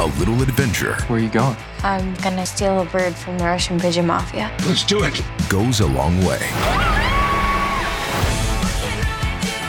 A 0.00 0.06
little 0.18 0.40
adventure 0.42 0.94
Where 1.08 1.18
are 1.18 1.22
you 1.22 1.28
going? 1.28 1.56
I'm 1.82 2.14
gonna 2.14 2.46
steal 2.46 2.80
a 2.80 2.84
bird 2.84 3.16
from 3.16 3.36
the 3.36 3.44
Russian 3.44 3.80
pigeon 3.80 4.06
mafia. 4.06 4.48
Let's 4.64 4.84
do 4.84 5.02
it. 5.02 5.20
goes 5.48 5.80
a 5.80 5.86
long 5.86 6.16
way. 6.24 6.38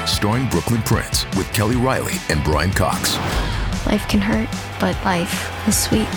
Starring 0.06 0.48
Brooklyn 0.50 0.84
Prince 0.84 1.26
with 1.36 1.52
Kelly 1.52 1.78
Reilly 1.78 2.14
and 2.30 2.44
Brian 2.44 2.72
Cox. 2.72 3.18
Life 3.88 4.08
can 4.08 4.20
hurt, 4.20 4.50
but 4.80 4.94
life 5.04 5.68
is 5.68 5.76
sweet. 5.76 6.08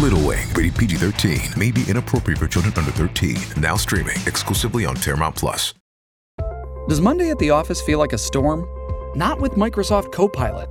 Little 0.00 0.26
Wing, 0.26 0.48
rated 0.54 0.74
PG 0.76 0.96
13, 0.96 1.40
may 1.58 1.70
be 1.70 1.84
inappropriate 1.88 2.38
for 2.38 2.46
children 2.46 2.72
under 2.76 2.90
13. 2.92 3.36
Now 3.60 3.76
streaming 3.76 4.16
exclusively 4.26 4.86
on 4.86 4.96
Paramount 4.96 5.36
Plus. 5.36 5.74
Does 6.88 7.02
Monday 7.02 7.30
at 7.30 7.38
the 7.38 7.50
office 7.50 7.82
feel 7.82 7.98
like 7.98 8.14
a 8.14 8.18
storm? 8.18 8.66
Not 9.14 9.40
with 9.40 9.52
Microsoft 9.52 10.10
Copilot. 10.10 10.70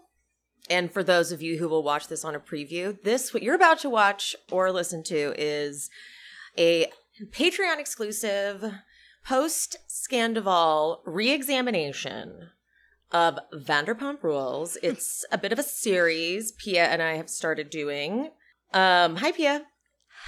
And 0.71 0.89
for 0.89 1.03
those 1.03 1.33
of 1.33 1.41
you 1.41 1.57
who 1.57 1.67
will 1.67 1.83
watch 1.83 2.07
this 2.07 2.23
on 2.23 2.33
a 2.33 2.39
preview, 2.39 2.99
this, 3.03 3.33
what 3.33 3.43
you're 3.43 3.55
about 3.55 3.79
to 3.79 3.89
watch 3.89 4.37
or 4.49 4.71
listen 4.71 5.03
to, 5.03 5.33
is 5.37 5.89
a 6.57 6.87
Patreon 7.31 7.77
exclusive 7.77 8.63
post 9.25 9.75
Scandoval 9.89 10.99
re 11.05 11.31
examination 11.31 12.51
of 13.11 13.37
Vanderpump 13.53 14.23
Rules. 14.23 14.77
It's 14.83 15.25
a 15.29 15.37
bit 15.37 15.51
of 15.51 15.59
a 15.59 15.63
series 15.63 16.53
Pia 16.53 16.85
and 16.85 17.01
I 17.01 17.17
have 17.17 17.29
started 17.29 17.69
doing. 17.69 18.29
Um, 18.73 19.17
hi, 19.17 19.33
Pia. 19.33 19.65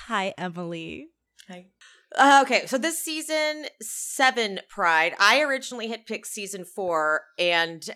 Hi, 0.08 0.34
Emily. 0.38 1.08
Hi. 1.48 1.68
Uh, 2.16 2.42
okay, 2.44 2.66
so 2.68 2.78
this 2.78 3.00
season 3.00 3.68
seven 3.82 4.60
Pride, 4.70 5.16
I 5.20 5.42
originally 5.42 5.88
had 5.88 6.06
picked 6.06 6.28
season 6.28 6.64
four, 6.64 7.22
and 7.40 7.90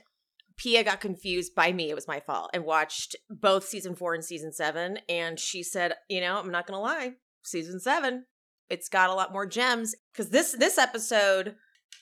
Pia 0.58 0.84
got 0.84 1.00
confused 1.00 1.56
by 1.56 1.72
me. 1.72 1.90
It 1.90 1.96
was 1.96 2.08
my 2.08 2.20
fault, 2.20 2.50
and 2.54 2.66
watched 2.66 3.16
both 3.30 3.66
season 3.66 3.96
four 3.96 4.14
and 4.14 4.24
season 4.24 4.52
seven. 4.52 5.00
And 5.08 5.40
she 5.40 5.64
said, 5.64 5.96
"You 6.10 6.22
know, 6.22 6.38
I'm 6.38 6.52
not 6.52 6.68
gonna 6.68 6.82
lie, 6.82 7.14
season 7.44 7.80
seven, 7.80 8.26
it's 8.70 8.90
got 8.90 9.10
a 9.10 9.14
lot 9.14 9.32
more 9.32 9.46
gems 9.46 9.96
because 10.12 10.30
this 10.30 10.52
this 10.52 10.78
episode, 10.78 11.56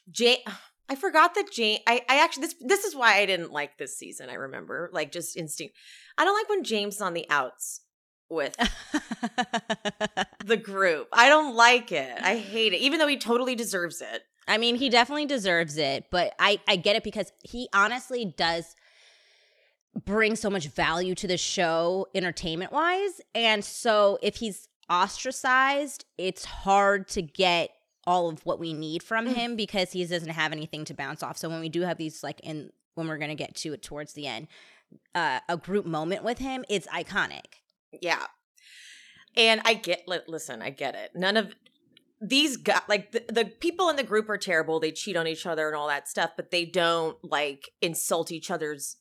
Jane." 0.09 0.39
I 0.87 0.93
forgot 0.95 1.33
that 1.33 1.51
Jane. 1.51 1.79
I, 1.87 2.01
I 2.07 2.23
actually 2.23 2.41
this 2.41 2.55
this 2.61 2.85
is 2.85 2.95
why 2.95 3.17
I 3.17 3.25
didn't 3.25 3.51
like 3.51 3.77
this 3.77 3.97
season. 3.97 4.29
I 4.29 4.35
remember 4.35 4.89
like 4.93 5.11
just 5.11 5.35
instinct. 5.35 5.75
I 6.17 6.25
don't 6.25 6.37
like 6.37 6.49
when 6.49 6.63
James 6.63 6.95
is 6.95 7.01
on 7.01 7.15
the 7.15 7.25
outs 7.29 7.81
with 8.29 8.55
the 10.45 10.57
group. 10.57 11.07
I 11.11 11.29
don't 11.29 11.55
like 11.55 11.91
it. 11.91 12.19
I 12.21 12.37
hate 12.37 12.73
it, 12.73 12.81
even 12.81 12.99
though 12.99 13.07
he 13.07 13.17
totally 13.17 13.55
deserves 13.55 14.01
it. 14.01 14.23
I 14.47 14.57
mean, 14.57 14.75
he 14.75 14.89
definitely 14.89 15.25
deserves 15.25 15.77
it, 15.77 16.05
but 16.11 16.33
I 16.39 16.59
I 16.67 16.75
get 16.75 16.95
it 16.95 17.03
because 17.03 17.31
he 17.43 17.67
honestly 17.73 18.25
does 18.25 18.75
bring 20.05 20.35
so 20.35 20.49
much 20.49 20.67
value 20.67 21.15
to 21.15 21.27
the 21.27 21.37
show 21.37 22.07
entertainment 22.13 22.71
wise, 22.71 23.21
and 23.33 23.63
so 23.63 24.19
if 24.21 24.37
he's 24.37 24.67
ostracized, 24.89 26.05
it's 26.17 26.45
hard 26.45 27.07
to 27.09 27.21
get 27.21 27.71
all 28.05 28.29
of 28.29 28.45
what 28.45 28.59
we 28.59 28.73
need 28.73 29.01
from 29.01 29.25
him 29.25 29.55
because 29.55 29.91
he 29.91 30.05
doesn't 30.05 30.29
have 30.29 30.51
anything 30.51 30.85
to 30.85 30.93
bounce 30.93 31.23
off. 31.23 31.37
So 31.37 31.49
when 31.49 31.59
we 31.59 31.69
do 31.69 31.81
have 31.81 31.97
these 31.97 32.21
like 32.23 32.39
in 32.41 32.71
when 32.93 33.07
we're 33.07 33.17
gonna 33.17 33.35
get 33.35 33.55
to 33.55 33.73
it 33.73 33.81
towards 33.81 34.13
the 34.13 34.27
end, 34.27 34.47
uh, 35.13 35.39
a 35.49 35.57
group 35.57 35.85
moment 35.85 36.23
with 36.23 36.37
him, 36.37 36.63
it's 36.69 36.87
iconic. 36.87 37.61
Yeah. 38.01 38.25
And 39.35 39.61
I 39.65 39.73
get 39.73 40.07
li- 40.07 40.19
listen, 40.27 40.61
I 40.61 40.69
get 40.69 40.95
it. 40.95 41.11
None 41.15 41.35
of 41.35 41.53
these 42.27 42.57
guys 42.57 42.81
like 42.89 43.11
the, 43.11 43.23
the 43.29 43.45
people 43.45 43.89
in 43.89 43.95
the 43.95 44.03
group 44.03 44.29
are 44.29 44.37
terrible. 44.37 44.79
They 44.79 44.91
cheat 44.91 45.15
on 45.15 45.27
each 45.27 45.45
other 45.45 45.67
and 45.67 45.75
all 45.75 45.87
that 45.87 46.07
stuff, 46.07 46.31
but 46.35 46.51
they 46.51 46.65
don't 46.65 47.17
like 47.23 47.69
insult 47.81 48.31
each 48.31 48.49
other's 48.51 48.97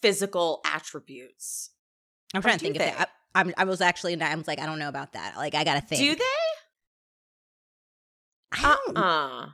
physical 0.00 0.60
attributes. 0.64 1.70
I'm 2.34 2.42
trying 2.42 2.58
to 2.58 2.64
think 2.64 2.76
of 2.76 2.80
they? 2.82 2.88
it. 2.90 2.94
I, 2.98 3.06
I'm, 3.34 3.54
I 3.56 3.64
was 3.64 3.80
actually, 3.80 4.20
I 4.20 4.34
was 4.34 4.46
like, 4.46 4.58
I 4.60 4.66
don't 4.66 4.78
know 4.78 4.88
about 4.88 5.12
that. 5.14 5.34
Like, 5.36 5.54
I 5.54 5.64
gotta 5.64 5.80
think. 5.80 6.00
Do 6.00 6.14
they? 6.14 6.24
I 8.52 8.76
don't. 8.86 8.96
Uh-uh. 8.96 9.46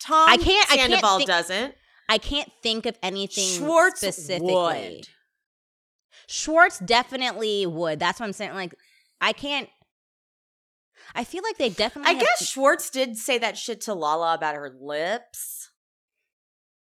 Tom 0.00 0.28
I 0.28 0.36
can't- 0.36 0.70
I 0.72 0.76
can't 0.76 0.90
Sandoval 0.92 1.16
think- 1.18 1.28
doesn't. 1.28 1.74
I 2.08 2.18
can't 2.18 2.50
think 2.62 2.86
of 2.86 2.98
anything 3.04 3.46
Schwartz 3.58 4.00
specifically. 4.00 4.52
would. 4.52 5.08
Schwartz 6.26 6.80
definitely 6.80 7.66
would. 7.66 8.00
That's 8.00 8.18
what 8.18 8.26
I'm 8.26 8.32
saying. 8.32 8.54
Like, 8.54 8.74
I 9.20 9.32
can't. 9.32 9.68
I 11.14 11.24
feel 11.24 11.42
like 11.42 11.58
they 11.58 11.68
definitely. 11.70 12.10
I 12.10 12.14
have- 12.14 12.22
guess 12.22 12.48
Schwartz 12.48 12.90
did 12.90 13.16
say 13.16 13.38
that 13.38 13.56
shit 13.58 13.80
to 13.82 13.94
Lala 13.94 14.34
about 14.34 14.54
her 14.54 14.74
lips 14.80 15.70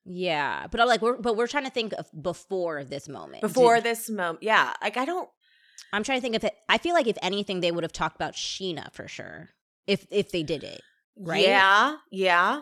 Yeah, 0.06 0.68
but 0.69 0.80
I'm 0.80 0.88
like, 0.88 1.02
we're 1.02 1.18
but 1.18 1.36
we're 1.36 1.47
trying 1.47 1.66
to 1.66 1.72
think 1.72 1.94
of 1.94 2.08
before 2.22 2.84
this 2.84 3.08
moment. 3.09 3.41
before 3.41 3.75
Did- 3.75 3.86
this 3.86 4.09
moment. 4.09 4.44
Yeah, 4.44 4.74
like 4.81 4.97
I 4.97 5.06
don't. 5.06 5.30
I'm 5.94 6.03
trying 6.03 6.18
to 6.19 6.22
think 6.22 6.36
of 6.36 6.44
it. 6.44 6.53
I 6.69 6.78
feel 6.78 6.94
like 6.94 7.08
if 7.08 7.18
anything, 7.22 7.59
they 7.62 7.72
would 7.72 7.84
have 7.84 7.91
talked 7.94 8.16
about 8.16 8.34
Sheena 8.34 8.94
for 8.94 9.08
sure. 9.08 9.50
If 9.88 10.06
if 10.12 10.31
they 10.31 10.44
did 10.44 10.63
it, 10.63 10.81
right? 11.18 11.42
Yeah, 11.44 11.97
yeah. 12.12 12.62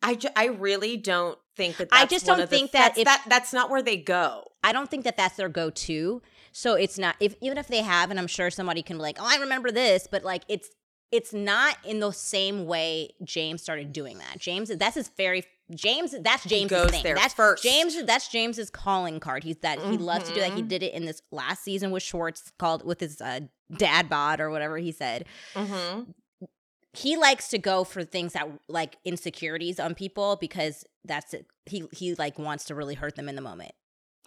I, 0.00 0.14
ju- 0.14 0.28
I 0.36 0.46
really 0.46 0.96
don't 0.96 1.36
think 1.56 1.76
that. 1.78 1.88
I 1.90 2.00
That's 2.02 2.10
just 2.12 2.26
don't 2.26 2.48
think 2.48 2.70
that 2.70 2.78
that's, 2.94 2.98
if- 2.98 3.04
that 3.04 3.22
that's 3.26 3.52
not 3.52 3.68
where 3.70 3.82
they 3.82 3.96
go. 3.96 4.44
I 4.62 4.72
don't 4.72 4.88
think 4.90 5.04
that 5.04 5.16
that's 5.16 5.36
their 5.36 5.48
go-to. 5.48 6.20
So 6.52 6.74
it's 6.74 6.98
not 6.98 7.16
if 7.20 7.34
even 7.40 7.58
if 7.58 7.68
they 7.68 7.82
have, 7.82 8.10
and 8.10 8.18
I'm 8.18 8.26
sure 8.26 8.50
somebody 8.50 8.82
can 8.82 8.96
be 8.96 9.02
like, 9.02 9.18
oh, 9.20 9.26
I 9.26 9.36
remember 9.36 9.70
this, 9.70 10.06
but 10.10 10.24
like 10.24 10.42
it's 10.48 10.68
it's 11.10 11.32
not 11.32 11.76
in 11.86 12.00
the 12.00 12.12
same 12.12 12.66
way 12.66 13.10
James 13.24 13.62
started 13.62 13.92
doing 13.92 14.18
that. 14.18 14.38
James, 14.38 14.68
that's 14.76 14.94
his 14.96 15.08
very 15.08 15.44
James. 15.74 16.14
That's 16.22 16.44
James' 16.44 16.70
goes 16.70 16.90
thing. 16.90 17.02
there 17.02 17.14
that's 17.14 17.34
first. 17.34 17.62
James. 17.62 18.02
That's 18.04 18.28
James's 18.28 18.70
calling 18.70 19.20
card. 19.20 19.44
He's 19.44 19.56
that 19.58 19.78
he 19.80 19.96
loves 19.98 20.28
to 20.28 20.34
do 20.34 20.40
that. 20.40 20.52
He 20.54 20.62
Mhm. 20.62 20.68
did 20.68 20.82
it 20.82 20.92
in 20.94 21.04
this 21.06 21.22
last 21.30 21.62
season 21.62 21.90
with 21.90 22.02
Schwartz, 22.02 22.52
called 22.58 22.84
with 22.84 23.00
his 23.00 23.20
uh, 23.20 23.40
dad 23.76 24.08
bod 24.08 24.40
or 24.40 24.50
whatever 24.50 24.78
he 24.78 24.92
said. 24.92 25.24
Mm-hmm. 25.54 26.10
He 26.94 27.16
likes 27.16 27.48
to 27.50 27.58
go 27.58 27.84
for 27.84 28.02
things 28.02 28.32
that 28.32 28.48
like 28.68 28.96
insecurities 29.04 29.78
on 29.78 29.94
people 29.94 30.36
because 30.36 30.84
that's 31.04 31.32
it. 31.34 31.46
He 31.66 31.84
he 31.92 32.14
like 32.14 32.38
wants 32.38 32.64
to 32.66 32.74
really 32.74 32.94
hurt 32.94 33.14
them 33.14 33.28
in 33.28 33.36
the 33.36 33.42
moment, 33.42 33.72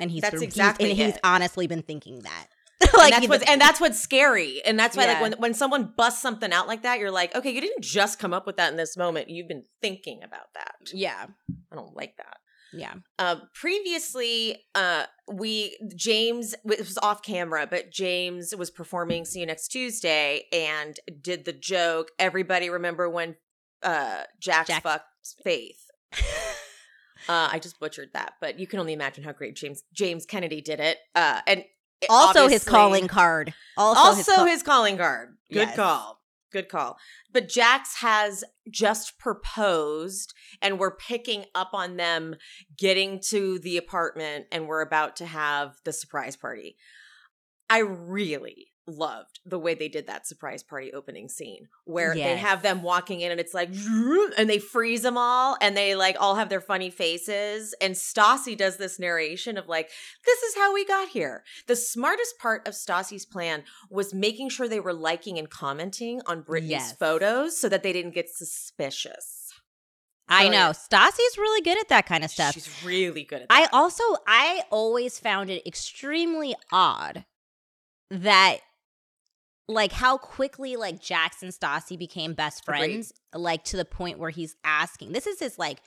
and 0.01 0.11
he's 0.11 0.21
That's 0.21 0.33
been- 0.33 0.41
he's- 0.41 0.53
exactly 0.53 0.89
and 0.91 0.99
he's 0.99 1.17
honestly 1.23 1.67
been 1.67 1.81
thinking 1.83 2.19
that. 2.21 2.47
and 2.81 2.89
like 2.97 3.11
that's 3.13 3.27
what's 3.27 3.43
and 3.49 3.61
that's 3.61 3.79
what's 3.79 3.99
scary. 3.99 4.61
And 4.65 4.77
that's 4.79 4.97
why, 4.97 5.05
like, 5.05 5.21
when 5.21 5.33
when 5.33 5.53
someone 5.53 5.93
busts 5.95 6.21
something 6.21 6.51
out 6.51 6.67
like 6.67 6.81
that, 6.83 6.99
you're 6.99 7.11
like, 7.11 7.35
okay, 7.35 7.51
you 7.51 7.61
didn't 7.61 7.83
just 7.83 8.17
come 8.19 8.33
up 8.33 8.45
with 8.47 8.57
that 8.57 8.71
in 8.71 8.77
this 8.77 8.97
moment. 8.97 9.29
You've 9.29 9.47
been 9.47 9.63
thinking 9.81 10.23
about 10.23 10.47
that. 10.55 10.75
yeah 10.93 11.27
I 11.71 11.75
don't 11.75 11.95
like 11.95 12.17
that. 12.17 12.37
yeah. 12.73 12.93
Um, 13.19 13.43
previously, 13.53 14.63
uh, 14.75 15.03
we 15.31 15.77
James 15.95 16.53
it 16.65 16.79
was 16.79 16.97
off 17.03 17.21
camera, 17.21 17.67
but 17.69 17.91
James 17.91 18.55
was 18.55 18.71
performing 18.71 19.25
"See 19.25 19.41
You 19.41 19.45
Next 19.45 19.67
Tuesday" 19.67 20.45
and 20.51 20.99
did 21.21 21.45
the 21.45 21.53
joke. 21.53 22.09
Everybody 22.17 22.69
remember 22.71 23.07
when 23.09 23.35
uh, 23.83 24.23
Jax 24.39 24.67
Jax- 24.69 24.81
fucked 24.83 25.05
Faith? 25.43 25.85
uh, 27.29 27.49
I 27.51 27.59
just 27.59 27.79
butchered 27.79 28.09
that, 28.13 28.33
but 28.41 28.59
you 28.59 28.67
can 28.67 28.79
only 28.79 28.93
imagine 28.93 29.23
how 29.23 29.31
great 29.31 29.55
James 29.55 29.83
James 29.93 30.25
Kennedy 30.25 30.61
did 30.61 30.79
it. 30.79 30.97
Uh, 31.15 31.41
and 31.47 31.59
it- 32.01 32.09
Also 32.09 32.47
his 32.47 32.63
calling 32.63 33.07
card. 33.07 33.53
Also, 33.77 33.99
also 33.99 34.43
his, 34.45 34.53
his, 34.55 34.63
calling 34.63 34.97
card. 34.97 35.37
Good 35.51 35.67
Yes. 35.69 35.75
call. 35.75 36.19
Good 36.51 36.67
call. 36.67 36.97
But 37.31 37.47
Jax 37.47 37.97
has 38.01 38.43
just 38.69 39.17
proposed, 39.17 40.33
and 40.61 40.79
we're 40.79 40.95
picking 40.95 41.45
up 41.55 41.69
on 41.73 41.95
them 41.95 42.35
getting 42.77 43.21
to 43.29 43.57
the 43.59 43.77
apartment, 43.77 44.47
and 44.51 44.67
we're 44.67 44.81
about 44.81 45.15
to 45.17 45.25
have 45.25 45.75
the 45.85 45.93
surprise 45.93 46.35
party. 46.35 46.75
I 47.69 47.79
really 47.79 48.70
loved 48.97 49.39
the 49.45 49.57
way 49.59 49.73
they 49.73 49.87
did 49.87 50.07
that 50.07 50.27
surprise 50.27 50.63
party 50.63 50.91
opening 50.93 51.29
scene 51.29 51.67
where 51.85 52.13
they 52.13 52.35
have 52.37 52.61
them 52.61 52.81
walking 52.83 53.21
in 53.21 53.31
and 53.31 53.39
it's 53.39 53.53
like 53.53 53.69
and 54.37 54.49
they 54.49 54.59
freeze 54.59 55.01
them 55.01 55.17
all 55.17 55.57
and 55.61 55.77
they 55.77 55.95
like 55.95 56.15
all 56.19 56.35
have 56.35 56.49
their 56.49 56.61
funny 56.61 56.89
faces 56.89 57.73
and 57.81 57.95
Stassi 57.95 58.57
does 58.57 58.77
this 58.77 58.99
narration 58.99 59.57
of 59.57 59.67
like 59.67 59.89
this 60.25 60.41
is 60.43 60.55
how 60.55 60.73
we 60.73 60.85
got 60.85 61.09
here. 61.09 61.43
The 61.67 61.75
smartest 61.75 62.37
part 62.39 62.67
of 62.67 62.73
Stassi's 62.73 63.25
plan 63.25 63.63
was 63.89 64.13
making 64.13 64.49
sure 64.49 64.67
they 64.67 64.79
were 64.79 64.93
liking 64.93 65.37
and 65.39 65.49
commenting 65.49 66.21
on 66.25 66.41
Brittany's 66.41 66.71
Yes. 66.71 66.93
photos 66.97 67.57
so 67.57 67.69
that 67.69 67.83
they 67.83 67.93
didn't 67.93 68.13
get 68.13 68.29
suspicious. 68.29 69.37
I 70.29 70.45
Oh, 70.45 70.49
know. 70.49 70.53
yeah. 70.53 70.71
Stassi's 70.73 71.37
really 71.37 71.61
good 71.61 71.77
at 71.79 71.89
that 71.89 72.05
kind 72.05 72.23
of 72.23 72.31
stuff. 72.31 72.53
She's 72.53 72.69
really 72.85 73.23
good 73.23 73.41
at 73.41 73.49
that. 73.49 73.69
I 73.73 73.77
also 73.77 74.03
I 74.27 74.61
always 74.69 75.19
found 75.19 75.49
it 75.49 75.65
extremely 75.67 76.55
odd 76.71 77.25
that 78.09 78.59
like 79.71 79.91
how 79.91 80.17
quickly 80.17 80.75
like 80.75 81.01
Jackson 81.01 81.49
Stassi 81.49 81.97
became 81.97 82.33
best 82.33 82.63
Agreed. 82.67 82.77
friends, 82.77 83.13
like 83.33 83.63
to 83.65 83.77
the 83.77 83.85
point 83.85 84.19
where 84.19 84.29
he's 84.29 84.55
asking. 84.63 85.11
This 85.11 85.27
is 85.27 85.39
his 85.39 85.57
like 85.57 85.81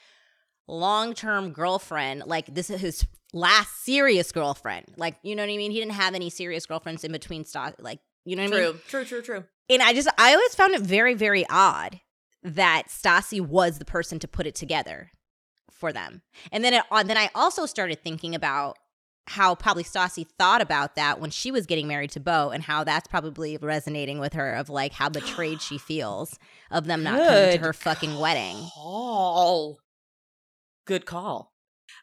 long-term 0.66 1.52
girlfriend, 1.52 2.24
like 2.26 2.46
this 2.54 2.70
is 2.70 2.80
his 2.80 3.06
last 3.32 3.84
serious 3.84 4.32
girlfriend. 4.32 4.86
Like, 4.96 5.16
you 5.22 5.36
know 5.36 5.42
what 5.42 5.52
I 5.52 5.56
mean? 5.56 5.70
He 5.70 5.78
didn't 5.78 5.92
have 5.92 6.14
any 6.14 6.30
serious 6.30 6.66
girlfriends 6.66 7.04
in 7.04 7.12
between 7.12 7.44
Stassi, 7.44 7.74
like, 7.78 8.00
you 8.24 8.36
know 8.36 8.44
what 8.44 8.54
I 8.54 8.56
mean? 8.56 8.72
True, 8.88 9.04
true, 9.04 9.04
true, 9.04 9.22
true. 9.22 9.44
And 9.68 9.82
I 9.82 9.92
just 9.92 10.08
I 10.18 10.34
always 10.34 10.54
found 10.54 10.74
it 10.74 10.80
very 10.80 11.14
very 11.14 11.44
odd 11.48 12.00
that 12.42 12.84
Stassi 12.88 13.40
was 13.40 13.78
the 13.78 13.84
person 13.84 14.18
to 14.18 14.28
put 14.28 14.46
it 14.46 14.54
together 14.54 15.10
for 15.70 15.92
them. 15.92 16.22
And 16.52 16.64
then 16.64 16.74
it, 16.74 16.84
uh, 16.90 17.02
then 17.02 17.16
I 17.16 17.30
also 17.34 17.66
started 17.66 18.02
thinking 18.02 18.34
about 18.34 18.78
how 19.26 19.54
probably 19.54 19.84
Stassi 19.84 20.26
thought 20.38 20.60
about 20.60 20.96
that 20.96 21.20
when 21.20 21.30
she 21.30 21.50
was 21.50 21.66
getting 21.66 21.88
married 21.88 22.10
to 22.10 22.20
Beau 22.20 22.50
and 22.50 22.62
how 22.62 22.84
that's 22.84 23.08
probably 23.08 23.56
resonating 23.56 24.18
with 24.18 24.34
her 24.34 24.54
of 24.54 24.68
like 24.68 24.92
how 24.92 25.08
betrayed 25.08 25.62
she 25.62 25.78
feels 25.78 26.38
of 26.70 26.84
them 26.84 27.02
not 27.02 27.18
coming 27.18 27.52
to 27.52 27.58
her 27.58 27.72
fucking 27.72 28.18
wedding. 28.18 28.56
Call. 28.74 29.78
Good 30.86 31.06
call. 31.06 31.52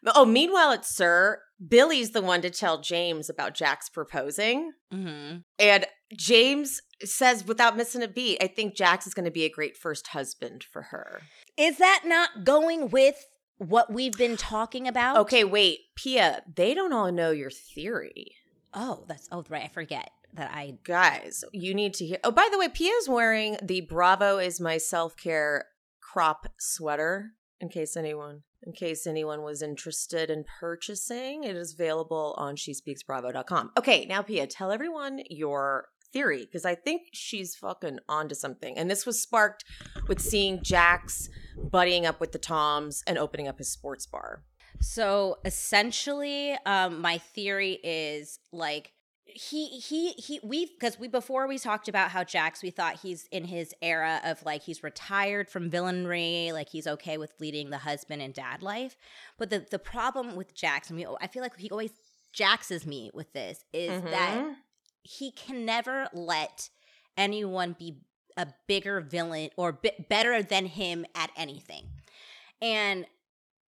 Oh, 0.06 0.24
meanwhile 0.24 0.72
at 0.72 0.84
SUR, 0.84 1.42
Billie's 1.66 2.10
the 2.10 2.22
one 2.22 2.42
to 2.42 2.50
tell 2.50 2.80
James 2.80 3.30
about 3.30 3.54
Jax's 3.54 3.88
proposing. 3.88 4.72
hmm 4.90 5.36
And 5.58 5.86
James 6.16 6.80
says, 7.04 7.46
without 7.46 7.76
missing 7.76 8.02
a 8.02 8.08
beat, 8.08 8.42
I 8.42 8.48
think 8.48 8.76
Jax 8.76 9.06
is 9.06 9.14
going 9.14 9.24
to 9.24 9.30
be 9.30 9.44
a 9.44 9.50
great 9.50 9.76
first 9.76 10.08
husband 10.08 10.64
for 10.64 10.82
her. 10.82 11.22
Is 11.56 11.78
that 11.78 12.02
not 12.04 12.44
going 12.44 12.90
with 12.90 13.24
what 13.58 13.92
we've 13.92 14.16
been 14.16 14.36
talking 14.36 14.88
about? 14.88 15.16
Okay, 15.18 15.44
wait, 15.44 15.80
Pia, 15.94 16.42
they 16.54 16.74
don't 16.74 16.92
all 16.92 17.12
know 17.12 17.30
your 17.30 17.50
theory. 17.50 18.36
Oh, 18.74 19.04
that's 19.06 19.28
oh 19.30 19.44
right. 19.48 19.64
I 19.64 19.68
forget 19.68 20.10
that 20.34 20.50
I 20.52 20.74
Guys, 20.84 21.44
you 21.52 21.74
need 21.74 21.94
to 21.94 22.06
hear. 22.06 22.18
Oh, 22.24 22.30
by 22.30 22.48
the 22.50 22.58
way, 22.58 22.68
Pia's 22.68 23.08
wearing 23.08 23.58
the 23.62 23.82
Bravo 23.82 24.38
is 24.38 24.60
my 24.60 24.78
self 24.78 25.16
care 25.16 25.66
crop 26.00 26.48
sweater. 26.58 27.32
In 27.60 27.68
case 27.68 27.96
anyone, 27.96 28.42
in 28.64 28.72
case 28.72 29.06
anyone 29.06 29.42
was 29.42 29.62
interested 29.62 30.30
in 30.30 30.44
purchasing, 30.60 31.44
it 31.44 31.54
is 31.54 31.74
available 31.74 32.34
on 32.36 32.56
she 32.56 32.74
speaks 32.74 33.02
SheSpeaksBravo.com. 33.02 33.70
Okay, 33.78 34.04
now 34.06 34.22
Pia, 34.22 34.46
tell 34.48 34.72
everyone 34.72 35.20
your 35.30 35.88
theory 36.12 36.44
because 36.44 36.64
I 36.64 36.74
think 36.74 37.02
she's 37.12 37.56
fucking 37.56 37.98
onto 38.08 38.34
something. 38.34 38.76
And 38.78 38.90
this 38.90 39.06
was 39.06 39.20
sparked 39.20 39.64
with 40.08 40.20
seeing 40.20 40.62
Jax 40.62 41.28
buddying 41.58 42.04
up 42.04 42.20
with 42.20 42.32
the 42.32 42.38
Toms 42.38 43.02
and 43.06 43.18
opening 43.18 43.48
up 43.48 43.58
his 43.58 43.70
sports 43.70 44.06
bar. 44.06 44.44
So 44.80 45.38
essentially, 45.44 46.56
um, 46.66 47.00
my 47.00 47.18
theory 47.18 47.78
is 47.82 48.38
like 48.52 48.92
he 49.24 49.68
he 49.78 50.10
he 50.12 50.40
we 50.42 50.66
because 50.66 50.98
we 50.98 51.08
before 51.08 51.46
we 51.48 51.58
talked 51.58 51.88
about 51.88 52.10
how 52.10 52.22
Jax 52.24 52.62
we 52.62 52.70
thought 52.70 53.00
he's 53.00 53.26
in 53.30 53.44
his 53.44 53.72
era 53.80 54.20
of 54.24 54.42
like 54.44 54.62
he's 54.62 54.82
retired 54.82 55.48
from 55.48 55.70
villainry, 55.70 56.52
like 56.52 56.68
he's 56.68 56.86
okay 56.86 57.16
with 57.16 57.32
leading 57.40 57.70
the 57.70 57.78
husband 57.78 58.20
and 58.20 58.34
dad 58.34 58.62
life. 58.62 58.96
But 59.38 59.50
the 59.50 59.64
the 59.70 59.78
problem 59.78 60.36
with 60.36 60.54
Jax, 60.54 60.90
and 60.90 60.98
we 60.98 61.06
I 61.20 61.28
feel 61.28 61.42
like 61.42 61.56
he 61.56 61.70
always 61.70 61.92
Jaxes 62.36 62.84
me 62.86 63.10
with 63.14 63.32
this 63.32 63.64
is 63.72 64.02
that 64.02 64.38
Mhm. 64.38 64.54
He 65.02 65.30
can 65.30 65.64
never 65.64 66.08
let 66.12 66.70
anyone 67.16 67.74
be 67.78 67.98
a 68.36 68.46
bigger 68.66 69.00
villain 69.00 69.50
or 69.56 69.72
bi- 69.72 70.04
better 70.08 70.42
than 70.42 70.66
him 70.66 71.04
at 71.14 71.30
anything. 71.36 71.86
And 72.60 73.06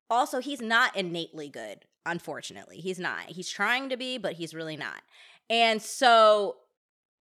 also, 0.09 0.41
he's 0.41 0.61
not 0.61 0.97
innately 0.97 1.49
good, 1.49 1.85
unfortunately. 2.07 2.77
He's 2.79 2.99
not. 2.99 3.25
He's 3.27 3.49
trying 3.49 3.89
to 3.89 3.97
be, 3.97 4.19
but 4.19 4.35
he's 4.35 4.55
really 4.55 4.77
not. 4.77 5.03
And 5.51 5.83
so, 5.83 6.57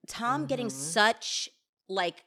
Tom 0.07 0.45
getting 0.45 0.67
Mhm. 0.67 0.71
such 0.71 1.49
like 1.89 2.23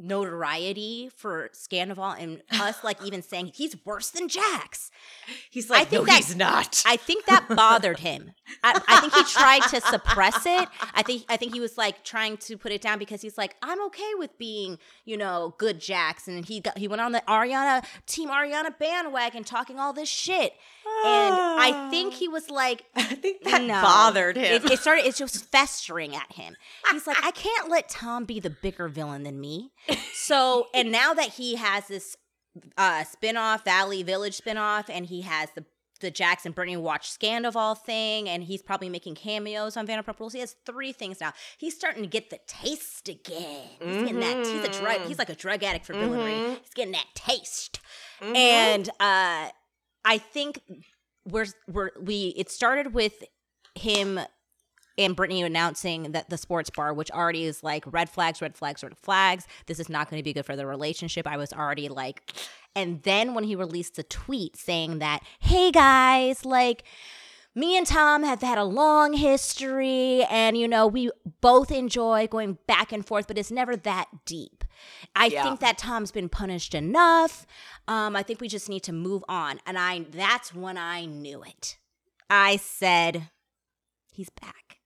notoriety 0.00 1.10
for 1.14 1.50
Scandoval 1.52 2.16
and 2.20 2.42
us 2.60 2.82
like 2.82 3.04
even 3.04 3.22
saying 3.22 3.52
he's 3.54 3.76
worse 3.84 4.10
than 4.10 4.28
Jax. 4.28 4.90
He's 5.50 5.70
like, 5.70 5.82
I 5.82 5.84
think 5.84 6.02
no, 6.02 6.06
that- 6.06 6.16
he's 6.16 6.36
not. 6.36 6.82
I 6.86 6.96
think 6.96 7.26
that 7.26 7.46
bothered 7.48 8.00
him. 8.00 8.32
I, 8.64 8.80
I 8.88 9.00
think 9.00 9.14
he 9.14 9.22
tried 9.24 9.62
to 9.70 9.80
suppress 9.80 10.44
it. 10.46 10.68
I 10.94 11.02
think 11.02 11.24
I 11.28 11.36
think 11.36 11.52
he 11.54 11.60
was 11.60 11.78
like 11.78 12.02
trying 12.04 12.36
to 12.38 12.56
put 12.56 12.72
it 12.72 12.80
down 12.80 12.98
because 12.98 13.22
he's 13.22 13.38
like, 13.38 13.56
I'm 13.62 13.80
okay 13.86 14.12
with 14.16 14.36
being, 14.38 14.78
you 15.04 15.16
know, 15.16 15.54
good 15.58 15.80
Jackson. 15.80 16.36
And 16.36 16.44
he 16.44 16.60
got 16.60 16.78
he 16.78 16.88
went 16.88 17.00
on 17.00 17.12
the 17.12 17.22
Ariana 17.28 17.84
team 18.06 18.28
Ariana 18.28 18.76
bandwagon 18.78 19.44
talking 19.44 19.78
all 19.78 19.92
this 19.92 20.08
shit. 20.08 20.54
And 21.02 21.34
I 21.34 21.88
think 21.90 22.14
he 22.14 22.28
was 22.28 22.50
like, 22.50 22.84
I 22.96 23.02
think 23.02 23.42
that 23.44 23.62
no. 23.62 23.80
bothered 23.80 24.36
him. 24.36 24.44
It, 24.44 24.70
it 24.70 24.78
started. 24.78 25.06
It's 25.06 25.18
just 25.18 25.46
festering 25.50 26.14
at 26.14 26.32
him. 26.32 26.56
He's 26.90 27.06
like, 27.06 27.22
I 27.24 27.30
can't 27.30 27.70
let 27.70 27.88
Tom 27.88 28.24
be 28.24 28.38
the 28.38 28.50
bigger 28.50 28.88
villain 28.88 29.22
than 29.22 29.40
me. 29.40 29.72
So, 30.12 30.68
and 30.74 30.92
now 30.92 31.14
that 31.14 31.30
he 31.30 31.56
has 31.56 31.88
this 31.88 32.16
uh 32.76 33.04
spinoff, 33.04 33.64
Valley 33.64 34.02
Village 34.02 34.38
spinoff, 34.38 34.90
and 34.90 35.06
he 35.06 35.22
has 35.22 35.50
the 35.54 35.64
the 36.00 36.10
Jackson 36.10 36.52
Brittany 36.52 36.76
Watch 36.76 37.10
Scandoval 37.10 37.78
thing, 37.78 38.28
and 38.28 38.42
he's 38.42 38.62
probably 38.62 38.88
making 38.88 39.14
cameos 39.14 39.76
on 39.76 39.86
Vanderpump 39.86 40.18
Rules. 40.18 40.32
He 40.32 40.40
has 40.40 40.56
three 40.66 40.92
things 40.92 41.20
now. 41.20 41.32
He's 41.58 41.74
starting 41.74 42.02
to 42.02 42.08
get 42.08 42.30
the 42.30 42.38
taste 42.46 43.08
again. 43.08 43.66
He's 43.80 43.96
getting 44.02 44.20
that. 44.20 44.46
He's 44.46 44.64
a 44.64 44.80
drug. 44.80 45.02
He's 45.02 45.18
like 45.18 45.28
a 45.28 45.34
drug 45.34 45.62
addict 45.62 45.86
for 45.86 45.92
villainy. 45.92 46.58
He's 46.62 46.74
getting 46.74 46.92
that 46.92 47.06
taste. 47.14 47.80
And 48.22 48.88
uh, 48.98 49.48
I 50.04 50.18
think 50.18 50.60
we're 51.28 51.46
we're 51.68 51.90
we. 52.00 52.34
It 52.36 52.50
started 52.50 52.94
with 52.94 53.24
him 53.74 54.20
and 54.98 55.16
Brittany 55.16 55.42
announcing 55.42 56.12
that 56.12 56.28
the 56.28 56.36
sports 56.36 56.70
bar, 56.70 56.92
which 56.92 57.10
already 57.10 57.44
is 57.44 57.62
like 57.62 57.84
red 57.90 58.10
flags, 58.10 58.42
red 58.42 58.56
flags, 58.56 58.82
red 58.82 58.96
flags. 58.98 59.46
This 59.66 59.80
is 59.80 59.88
not 59.88 60.10
going 60.10 60.20
to 60.20 60.24
be 60.24 60.32
good 60.32 60.44
for 60.44 60.56
the 60.56 60.66
relationship. 60.66 61.26
I 61.26 61.36
was 61.36 61.52
already 61.52 61.88
like, 61.88 62.32
and 62.76 63.02
then 63.02 63.34
when 63.34 63.44
he 63.44 63.56
released 63.56 63.98
a 63.98 64.02
tweet 64.02 64.56
saying 64.56 64.98
that, 64.98 65.20
hey 65.40 65.70
guys, 65.70 66.44
like, 66.44 66.84
me 67.54 67.76
and 67.76 67.86
Tom 67.86 68.22
have 68.22 68.42
had 68.42 68.58
a 68.58 68.64
long 68.64 69.12
history, 69.14 70.24
and 70.30 70.56
you 70.56 70.68
know, 70.68 70.86
we 70.86 71.10
both 71.40 71.70
enjoy 71.70 72.26
going 72.28 72.58
back 72.66 72.92
and 72.92 73.04
forth, 73.06 73.26
but 73.26 73.36
it's 73.38 73.50
never 73.50 73.76
that 73.76 74.06
deep. 74.24 74.64
I 75.14 75.26
Yeah. 75.26 75.42
think 75.42 75.60
that 75.60 75.76
Tom's 75.78 76.10
been 76.12 76.28
punished 76.28 76.74
enough. 76.74 77.46
Um, 77.88 78.14
I 78.16 78.22
think 78.22 78.40
we 78.40 78.48
just 78.48 78.68
need 78.68 78.82
to 78.84 78.92
move 78.92 79.24
on. 79.28 79.60
And 79.66 79.78
I 79.78 80.00
that's 80.10 80.54
when 80.54 80.78
I 80.78 81.04
knew 81.06 81.42
it. 81.42 81.76
I 82.30 82.56
said, 82.56 83.30
he's 84.12 84.30
back. 84.30 84.78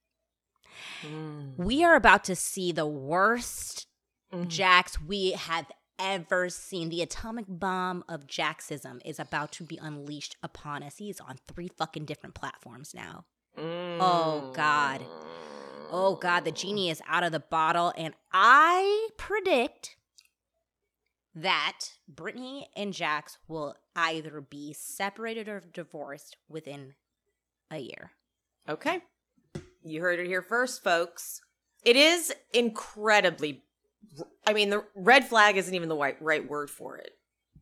We 1.59 1.85
are 1.85 1.95
about 1.97 2.25
to 2.25 2.35
see 2.37 2.73
the 2.73 2.87
worst 2.87 3.87
Jax 4.49 5.01
we 5.01 5.33
have 5.33 5.67
ever 5.99 6.49
seen. 6.49 6.89
The 6.89 7.03
atomic 7.03 7.47
bomb 7.49 8.05
of 8.09 8.27
Jaxism 8.27 9.01
is 9.05 9.19
about 9.19 9.53
to 9.53 9.65
be 9.65 9.79
unleashed 9.81 10.37
upon 10.43 10.83
us. 10.83 10.99
He's 10.99 11.21
on 11.21 11.37
three 11.47 11.69
fucking 11.69 12.05
different 12.05 12.35
platforms 12.35 12.95
now. 12.95 13.25
Oh, 13.57 14.51
God. 14.55 15.01
Mm. 15.01 15.07
Oh, 15.91 16.17
God. 16.17 16.45
The 16.45 16.53
genie 16.53 16.91
is 16.91 17.03
out 17.07 17.23
of 17.25 17.33
the 17.33 17.41
bottle. 17.41 17.93
And 17.97 18.15
I 18.33 19.09
predict 19.17 19.97
that 21.35 21.81
Brittany 22.09 22.69
and 22.77 22.93
Jax 22.93 23.39
will 23.49 23.77
either 23.97 24.41
be 24.41 24.73
separated 24.73 25.49
or 25.49 25.65
divorced 25.73 26.37
within 26.49 26.95
a 27.71 27.79
year. 27.79 28.13
Okay. 28.69 29.01
You 29.83 30.01
heard 30.01 30.21
it 30.21 30.27
here 30.27 30.43
first, 30.43 30.83
folks. 30.83 31.41
It 31.85 31.97
is 31.97 32.33
incredibly 32.53 33.64
I 34.47 34.53
mean, 34.53 34.71
the 34.71 34.85
red 34.95 35.27
flag 35.27 35.57
isn't 35.57 35.75
even 35.75 35.89
the 35.89 35.97
right, 35.97 36.17
right 36.21 36.49
word 36.49 36.71
for 36.71 36.97
it. 36.97 37.13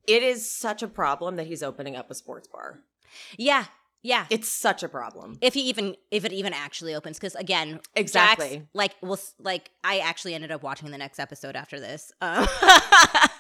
It 0.07 0.23
is 0.23 0.49
such 0.51 0.83
a 0.83 0.89
problem 0.89 1.37
that 1.37 1.47
he's 1.47 1.63
opening 1.63 1.97
up 1.97 2.11
a 2.11 2.15
sports 2.15 2.49
bar. 2.49 2.81
Yeah. 3.39 3.67
Yeah. 4.05 4.27
It's 4.31 4.49
such 4.49 4.83
a 4.83 4.89
problem. 4.89 5.39
if 5.41 5.55
he 5.55 5.61
even 5.69 5.95
if 6.11 6.25
it 6.25 6.33
even 6.33 6.53
actually 6.53 6.93
opens 6.93 7.19
because 7.21 7.37
again 7.37 7.79
Exactly. 7.95 8.57
Jax, 8.57 8.67
like 8.75 8.95
well 9.01 9.21
like 9.39 9.71
i 9.85 9.99
actually 10.01 10.35
ended 10.35 10.51
up 10.51 10.65
watching 10.65 10.91
the 10.91 10.99
next 10.99 11.21
episode 11.21 11.55
after 11.55 11.79
this 11.79 12.11
um, 12.21 12.45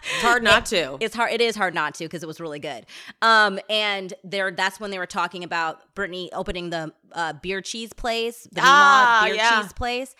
It's 0.05 0.23
hard 0.23 0.45
not 0.45 0.67
to. 0.67 0.99
it's 1.01 1.17
hard 1.17 1.33
it 1.33 1.41
is 1.41 1.57
hard 1.57 1.75
not 1.75 1.95
to 1.95 2.05
because 2.05 2.23
it 2.23 2.27
was 2.27 2.41
really 2.41 2.61
good 2.61 2.87
um 3.23 3.59
and 3.69 4.15
there 4.23 4.53
that's 4.53 4.79
when 4.79 4.93
they 4.93 4.99
were 4.99 5.07
talking 5.07 5.43
about 5.43 5.93
brittany 5.97 6.31
opening 6.33 6.71
the 6.71 6.93
uh, 7.13 7.33
beer 7.33 7.61
cheese 7.61 7.93
place 7.93 8.47
the 8.53 8.61
Ah, 8.63 9.23
Mima 9.25 9.35
beer 9.35 9.43
yeah. 9.43 9.63
cheese 9.63 9.73
place 9.73 10.15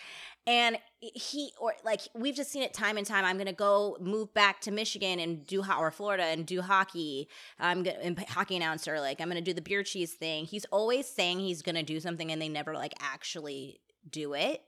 and 0.45 0.77
he 0.99 1.51
or 1.59 1.73
like 1.83 2.01
we've 2.13 2.35
just 2.35 2.51
seen 2.51 2.63
it 2.63 2.73
time 2.73 2.97
and 2.97 3.05
time. 3.07 3.25
I'm 3.25 3.37
gonna 3.37 3.53
go 3.53 3.97
move 3.99 4.33
back 4.33 4.61
to 4.61 4.71
michigan 4.71 5.19
and 5.19 5.45
do 5.45 5.63
or 5.79 5.91
florida 5.91 6.23
and 6.23 6.45
do 6.45 6.61
hockey. 6.61 7.27
I'm 7.59 7.83
gonna 7.83 7.97
and 8.01 8.19
hockey 8.29 8.55
announcer 8.55 8.99
like 8.99 9.21
i'm 9.21 9.27
gonna 9.27 9.41
do 9.41 9.53
the 9.53 9.61
beer 9.61 9.83
cheese 9.83 10.13
thing. 10.13 10.45
He's 10.45 10.65
always 10.65 11.07
saying 11.07 11.39
he's 11.39 11.61
gonna 11.61 11.83
do 11.83 11.99
something 11.99 12.31
and 12.31 12.41
they 12.41 12.49
never 12.49 12.73
like 12.73 12.93
actually 12.99 13.79
do 14.09 14.33
it. 14.33 14.61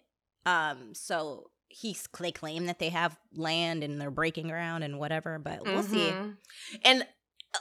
Um 0.45 0.93
so 0.93 1.51
he's 1.67 2.07
they 2.07 2.31
claim 2.31 2.67
that 2.67 2.79
they 2.79 2.89
have 2.89 3.17
land 3.33 3.83
and 3.83 3.99
they're 3.99 4.11
breaking 4.11 4.47
ground 4.47 4.83
and 4.83 4.97
whatever 4.99 5.39
but 5.39 5.63
we'll 5.65 5.83
see. 5.83 6.09
Mhm. 6.09 6.37
And 6.83 7.05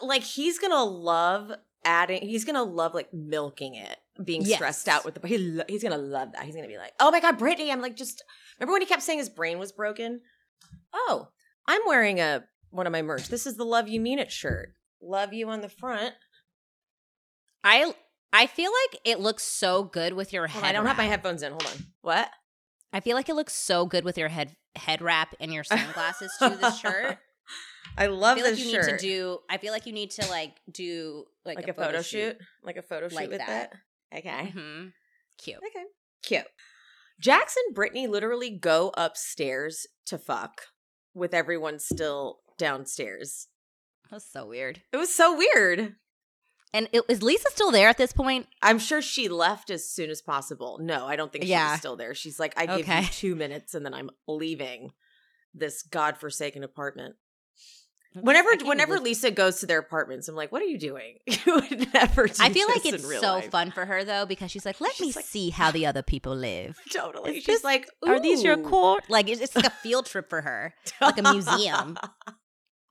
like 0.02 0.22
he's 0.22 0.58
gonna 0.58 0.84
love 0.84 1.52
adding. 1.84 2.22
He's 2.22 2.44
gonna 2.44 2.62
love 2.62 2.94
like 2.94 3.12
milking 3.12 3.74
it, 3.74 3.96
being 4.24 4.42
Yes. 4.42 4.56
stressed 4.56 4.88
out 4.88 5.04
with 5.04 5.14
the. 5.20 5.26
He, 5.28 5.38
lo- 5.38 5.64
he's 5.68 5.82
gonna 5.82 5.98
love 5.98 6.32
that. 6.32 6.42
He's 6.44 6.54
gonna 6.54 6.68
be 6.68 6.78
like, 6.78 6.92
"Oh 7.00 7.10
my 7.10 7.20
god, 7.20 7.38
Brittany!" 7.38 7.70
I'm 7.72 7.80
like, 7.80 7.96
just 7.96 8.22
remember 8.58 8.72
when 8.72 8.82
he 8.82 8.86
kept 8.86 9.02
saying 9.02 9.18
his 9.18 9.28
brain 9.28 9.58
was 9.58 9.72
broken? 9.72 10.20
Oh, 10.92 11.28
I'm 11.66 11.80
wearing 11.86 12.20
a 12.20 12.44
one 12.70 12.86
of 12.86 12.92
my 12.92 13.02
merch. 13.02 13.28
This 13.28 13.46
is 13.46 13.56
the 13.56 13.64
"Love 13.64 13.88
You 13.88 14.00
Mean 14.00 14.18
It" 14.18 14.30
shirt. 14.32 14.70
Love 15.00 15.32
you 15.32 15.48
on 15.50 15.60
the 15.60 15.68
front. 15.68 16.14
i 17.62 17.92
i 18.32 18.46
feel 18.46 18.70
like 18.70 19.00
it 19.04 19.20
looks 19.20 19.44
so 19.44 19.84
good 19.84 20.12
with 20.14 20.32
your 20.32 20.46
head 20.46 20.62
on, 20.62 20.68
I 20.68 20.72
don't 20.72 20.86
have 20.86 20.96
my 20.96 21.04
headphones 21.04 21.42
in. 21.42 21.52
Hold 21.52 21.66
on. 21.66 21.86
What? 22.02 22.30
i 22.92 23.00
feel 23.00 23.16
like 23.16 23.28
it 23.28 23.34
looks 23.34 23.52
so 23.54 23.86
good 23.86 24.04
with 24.04 24.16
your 24.16 24.28
head 24.28 24.54
head 24.76 25.02
wrap 25.02 25.34
and 25.40 25.52
your 25.52 25.64
sunglasses 25.64 26.32
to 26.38 26.50
this 26.50 26.78
shirt 26.78 27.18
I 27.96 28.06
love 28.06 28.38
I 28.38 28.40
feel 28.40 28.50
this 28.50 28.58
like 28.58 28.66
you 28.66 28.72
shirt. 28.72 28.86
need 28.92 28.98
to 28.98 29.06
do. 29.06 29.38
I 29.48 29.58
feel 29.58 29.72
like 29.72 29.86
you 29.86 29.92
need 29.92 30.10
to 30.12 30.26
like 30.28 30.56
do 30.70 31.24
like, 31.44 31.56
like, 31.56 31.68
a, 31.68 31.74
photo, 31.74 32.02
shoot. 32.02 32.36
like 32.62 32.76
a 32.76 32.82
photo 32.82 33.08
shoot 33.08 33.14
Like 33.16 33.28
with 33.30 33.38
that. 33.38 33.72
that. 34.10 34.18
Okay. 34.18 34.52
Mhm. 34.56 34.92
Cute. 35.38 35.58
Okay. 35.58 35.84
Cute. 36.22 36.46
Jackson 37.20 37.62
and 37.66 37.74
Brittany 37.74 38.06
literally 38.06 38.50
go 38.50 38.92
upstairs 38.96 39.86
to 40.06 40.18
fuck 40.18 40.62
with 41.14 41.32
everyone 41.34 41.78
still 41.78 42.40
downstairs. 42.58 43.48
That's 44.10 44.30
so 44.30 44.46
weird. 44.46 44.82
It 44.92 44.96
was 44.96 45.14
so 45.14 45.36
weird. 45.36 45.94
And 46.72 46.88
it, 46.92 47.02
is 47.08 47.22
Lisa 47.22 47.48
still 47.52 47.70
there 47.70 47.88
at 47.88 47.98
this 47.98 48.12
point? 48.12 48.48
I'm 48.60 48.80
sure 48.80 49.00
she 49.00 49.28
left 49.28 49.70
as 49.70 49.88
soon 49.88 50.10
as 50.10 50.20
possible. 50.20 50.78
No, 50.82 51.06
I 51.06 51.14
don't 51.14 51.30
think 51.32 51.44
Yeah. 51.46 51.70
she's 51.72 51.78
still 51.80 51.94
there. 51.96 52.14
She's 52.14 52.40
like, 52.40 52.52
I 52.56 52.66
give 52.66 52.80
Okay. 52.88 53.02
you 53.02 53.06
two 53.08 53.36
minutes 53.36 53.74
and 53.74 53.86
then 53.86 53.94
I'm 53.94 54.10
leaving 54.26 54.90
this 55.54 55.82
godforsaken 55.84 56.64
apartment. 56.64 57.14
Whenever 58.20 58.50
whenever 58.64 59.00
Lisa 59.00 59.30
goes 59.30 59.60
to 59.60 59.66
their 59.66 59.78
apartments, 59.80 60.28
I'm 60.28 60.36
like, 60.36 60.52
what 60.52 60.62
are 60.62 60.66
you 60.66 60.78
doing? 60.78 61.18
you 61.26 61.38
would 61.46 61.92
never 61.92 62.26
do 62.28 62.34
I 62.40 62.50
feel 62.50 62.68
like 62.68 62.86
it's 62.86 63.02
so 63.20 63.34
life. 63.34 63.50
fun 63.50 63.70
for 63.72 63.84
her 63.84 64.04
though 64.04 64.24
because 64.24 64.50
she's 64.52 64.64
like, 64.64 64.80
let 64.80 64.92
She's 64.94 65.08
me 65.08 65.12
like- 65.16 65.24
see 65.24 65.50
how 65.50 65.70
the 65.72 65.86
other 65.86 66.02
people 66.02 66.34
live. 66.36 66.78
Totally. 66.92 67.30
Is 67.38 67.44
She's 67.44 67.46
this- 67.56 67.64
like, 67.64 67.88
Are 68.06 68.20
these 68.20 68.42
your 68.44 68.58
"Ooh." 68.58 68.62
core? 68.62 69.00
Like 69.08 69.28
it's, 69.28 69.40
it's 69.40 69.56
like 69.56 69.66
a 69.66 69.70
field 69.82 70.06
trip 70.06 70.30
for 70.30 70.42
her, 70.42 70.74
like 71.00 71.18
a 71.18 71.22
museum, 71.22 71.98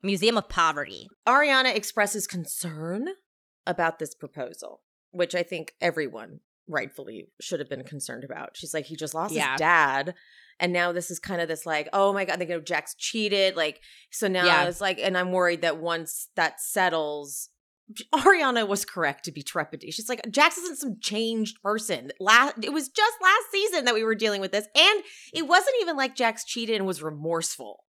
museum 0.01 0.37
of 0.37 0.49
poverty. 0.49 1.07
Ariana 1.27 1.73
expresses 1.75 2.27
concern 2.27 3.07
about 3.65 3.99
this 3.99 4.13
proposal, 4.15 4.81
which 5.11 5.35
I 5.35 5.43
think 5.43 5.73
everyone 5.79 6.39
rightfully 6.67 7.27
should 7.41 7.59
have 7.59 7.69
been 7.69 7.83
concerned 7.83 8.23
about. 8.23 8.57
She's 8.57 8.73
like, 8.73 8.85
he 8.85 8.95
just 8.95 9.13
lost 9.13 9.33
Yeah. 9.33 9.53
his 9.53 9.59
dad. 9.59 10.15
And 10.59 10.71
now 10.73 10.91
this 10.91 11.09
is 11.11 11.19
kind 11.19 11.41
of 11.41 11.47
this 11.47 11.65
like, 11.65 11.89
oh 11.93 12.13
my 12.13 12.25
God, 12.25 12.39
they 12.39 12.45
go, 12.45 12.59
Jax 12.61 12.95
cheated. 12.95 13.55
Like, 13.55 13.81
so 14.11 14.27
now 14.27 14.45
Yeah. 14.45 14.65
it's 14.65 14.81
like, 14.81 14.99
and 14.99 15.17
I'm 15.17 15.31
worried 15.31 15.61
that 15.61 15.77
once 15.77 16.29
that 16.35 16.61
settles, 16.61 17.49
Ariana 18.13 18.67
was 18.67 18.85
correct 18.85 19.25
to 19.25 19.31
be 19.31 19.43
trepidation. 19.43 19.91
She's 19.91 20.09
like, 20.09 20.21
Jax 20.31 20.57
isn't 20.57 20.79
some 20.79 20.97
changed 21.01 21.61
person. 21.61 22.11
Last, 22.19 22.55
it 22.63 22.71
was 22.71 22.87
just 22.89 23.15
last 23.21 23.51
season 23.51 23.85
that 23.85 23.93
we 23.93 24.03
were 24.03 24.15
dealing 24.15 24.41
with 24.41 24.51
this. 24.51 24.67
And 24.75 25.03
it 25.33 25.47
wasn't 25.47 25.75
even 25.81 25.97
like 25.97 26.15
Jax 26.15 26.45
cheated 26.45 26.77
and 26.77 26.85
was 26.87 27.03
remorseful. 27.03 27.83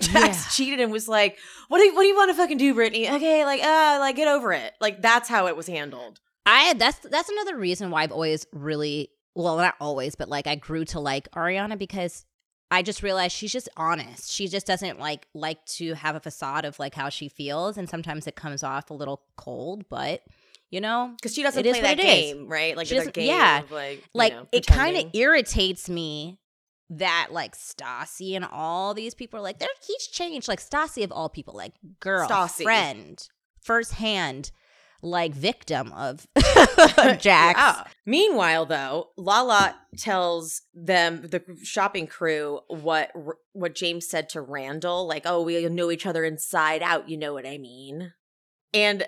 Jax 0.00 0.14
Yeah. 0.14 0.50
cheated 0.52 0.80
and 0.80 0.92
was 0.92 1.08
like, 1.08 1.38
"What 1.66 1.78
do 1.78 1.84
you, 1.84 1.94
what 1.94 2.02
do 2.02 2.06
you 2.08 2.14
want 2.16 2.30
to 2.30 2.34
fucking 2.36 2.56
do, 2.56 2.72
Brittany? 2.72 3.10
Okay, 3.10 3.44
like, 3.44 3.60
uh, 3.60 3.96
like 3.98 4.14
get 4.14 4.28
over 4.28 4.52
it." 4.52 4.72
Like 4.80 5.02
that's 5.02 5.28
how 5.28 5.48
it 5.48 5.56
was 5.56 5.66
handled. 5.66 6.20
I 6.46 6.74
that's 6.74 6.98
that's 7.00 7.28
another 7.28 7.56
reason 7.58 7.90
why 7.90 8.04
I've 8.04 8.12
always 8.12 8.46
really 8.52 9.10
well 9.38 9.56
not 9.56 9.74
always 9.80 10.14
but 10.14 10.28
like 10.28 10.46
I 10.46 10.56
grew 10.56 10.84
to 10.86 11.00
like 11.00 11.30
Ariana 11.30 11.78
because 11.78 12.26
I 12.70 12.82
just 12.82 13.02
realized 13.02 13.34
she's 13.34 13.52
just 13.52 13.70
honest. 13.78 14.30
She 14.30 14.46
just 14.46 14.66
doesn't 14.66 15.00
like 15.00 15.26
like 15.32 15.64
to 15.76 15.94
have 15.94 16.16
a 16.16 16.20
facade 16.20 16.66
of 16.66 16.78
like 16.78 16.94
how 16.94 17.08
she 17.08 17.28
feels 17.28 17.78
and 17.78 17.88
sometimes 17.88 18.26
it 18.26 18.36
comes 18.36 18.62
off 18.62 18.90
a 18.90 18.94
little 18.94 19.22
cold, 19.36 19.88
but 19.88 20.20
you 20.70 20.82
know, 20.82 21.12
Because 21.16 21.32
she 21.32 21.42
doesn't 21.42 21.62
play 21.62 21.80
that 21.80 21.98
it 21.98 22.04
is. 22.04 22.32
game, 22.34 22.46
right? 22.46 22.76
Like 22.76 22.88
She 22.88 22.96
game 22.96 23.26
yeah. 23.26 23.60
of 23.60 23.70
like, 23.70 23.98
you 23.98 24.04
like 24.12 24.34
know, 24.34 24.46
it 24.52 24.66
kind 24.66 24.98
of 24.98 25.04
irritates 25.14 25.88
me 25.88 26.40
that 26.90 27.28
like 27.30 27.56
Stassi 27.56 28.36
and 28.36 28.44
all 28.44 28.92
these 28.92 29.14
people 29.14 29.38
are 29.40 29.42
like 29.42 29.58
they're 29.58 29.68
he's 29.86 30.06
changed 30.08 30.46
like 30.48 30.60
Stassi 30.60 31.04
of 31.04 31.12
all 31.12 31.30
people 31.30 31.54
like 31.54 31.72
girl 32.00 32.28
Stassi. 32.28 32.64
friend 32.64 33.26
firsthand 33.62 34.50
like 35.02 35.32
victim 35.34 35.92
of 35.92 36.26
Jax 37.18 37.58
Yeah. 37.58 37.84
Meanwhile, 38.04 38.66
though, 38.66 39.10
Lala 39.16 39.76
tells 39.96 40.62
them 40.74 41.22
the 41.22 41.42
shopping 41.62 42.06
crew 42.06 42.60
what 42.68 43.10
what 43.52 43.74
James 43.74 44.08
said 44.08 44.28
to 44.30 44.40
Randall, 44.40 45.06
like, 45.06 45.22
"Oh, 45.24 45.42
we 45.42 45.68
know 45.68 45.90
each 45.90 46.06
other 46.06 46.24
inside 46.24 46.82
out." 46.82 47.08
You 47.08 47.16
know 47.16 47.34
what 47.34 47.46
I 47.46 47.58
mean? 47.58 48.12
And 48.74 49.06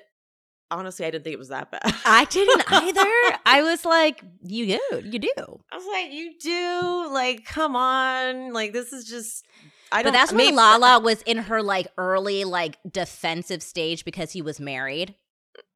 honestly, 0.70 1.06
I 1.06 1.10
didn't 1.10 1.24
think 1.24 1.34
it 1.34 1.38
was 1.38 1.48
that 1.48 1.70
bad. 1.70 1.82
I 2.04 2.24
didn't 2.26 2.70
either. 2.70 3.38
I 3.46 3.62
was 3.62 3.84
like, 3.84 4.22
you 4.42 4.66
do, 4.66 5.02
you 5.04 5.18
do. 5.18 5.60
I 5.72 5.76
was 5.76 5.86
like, 5.86 6.12
"You 6.12 6.34
do 6.40 7.12
like, 7.12 7.44
come 7.44 7.76
on, 7.76 8.52
like 8.52 8.72
this 8.72 8.92
is 8.92 9.06
just." 9.06 9.44
I 9.92 10.02
don't. 10.02 10.12
But 10.12 10.18
that's 10.18 10.32
when 10.32 10.54
Lala 10.54 11.00
was 11.00 11.22
in 11.22 11.38
her 11.38 11.62
like 11.62 11.88
early 11.98 12.44
like 12.44 12.78
defensive 12.88 13.62
stage 13.62 14.04
because 14.04 14.32
he 14.32 14.42
was 14.42 14.60
married. 14.60 15.14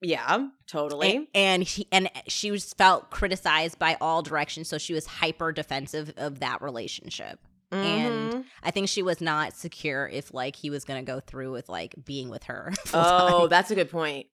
Yeah, 0.00 0.48
totally. 0.66 1.16
and, 1.16 1.26
and 1.34 1.68
she 1.68 1.86
and 1.92 2.10
she 2.28 2.50
was 2.50 2.72
felt 2.74 3.10
criticized 3.10 3.78
by 3.78 3.96
all 4.00 4.22
directions 4.22 4.68
so 4.68 4.78
she 4.78 4.92
was 4.94 5.06
hyper 5.06 5.50
defensive 5.52 6.12
of 6.16 6.40
that 6.40 6.60
relationship 6.62 7.38
and 7.72 8.32
Mhm. 8.32 8.44
i 8.62 8.70
think 8.70 8.88
she 8.88 9.02
was 9.02 9.20
not 9.20 9.54
secure 9.54 10.06
if 10.08 10.32
like 10.32 10.54
he 10.54 10.70
was 10.70 10.84
going 10.84 11.04
to 11.04 11.10
go 11.12 11.18
through 11.20 11.50
with 11.52 11.68
like 11.68 11.94
being 12.04 12.28
with 12.28 12.44
her 12.44 12.72
oh, 12.94 13.40
time. 13.40 13.48
that's 13.48 13.70
a 13.70 13.74
good 13.74 13.90
point. 13.90 14.26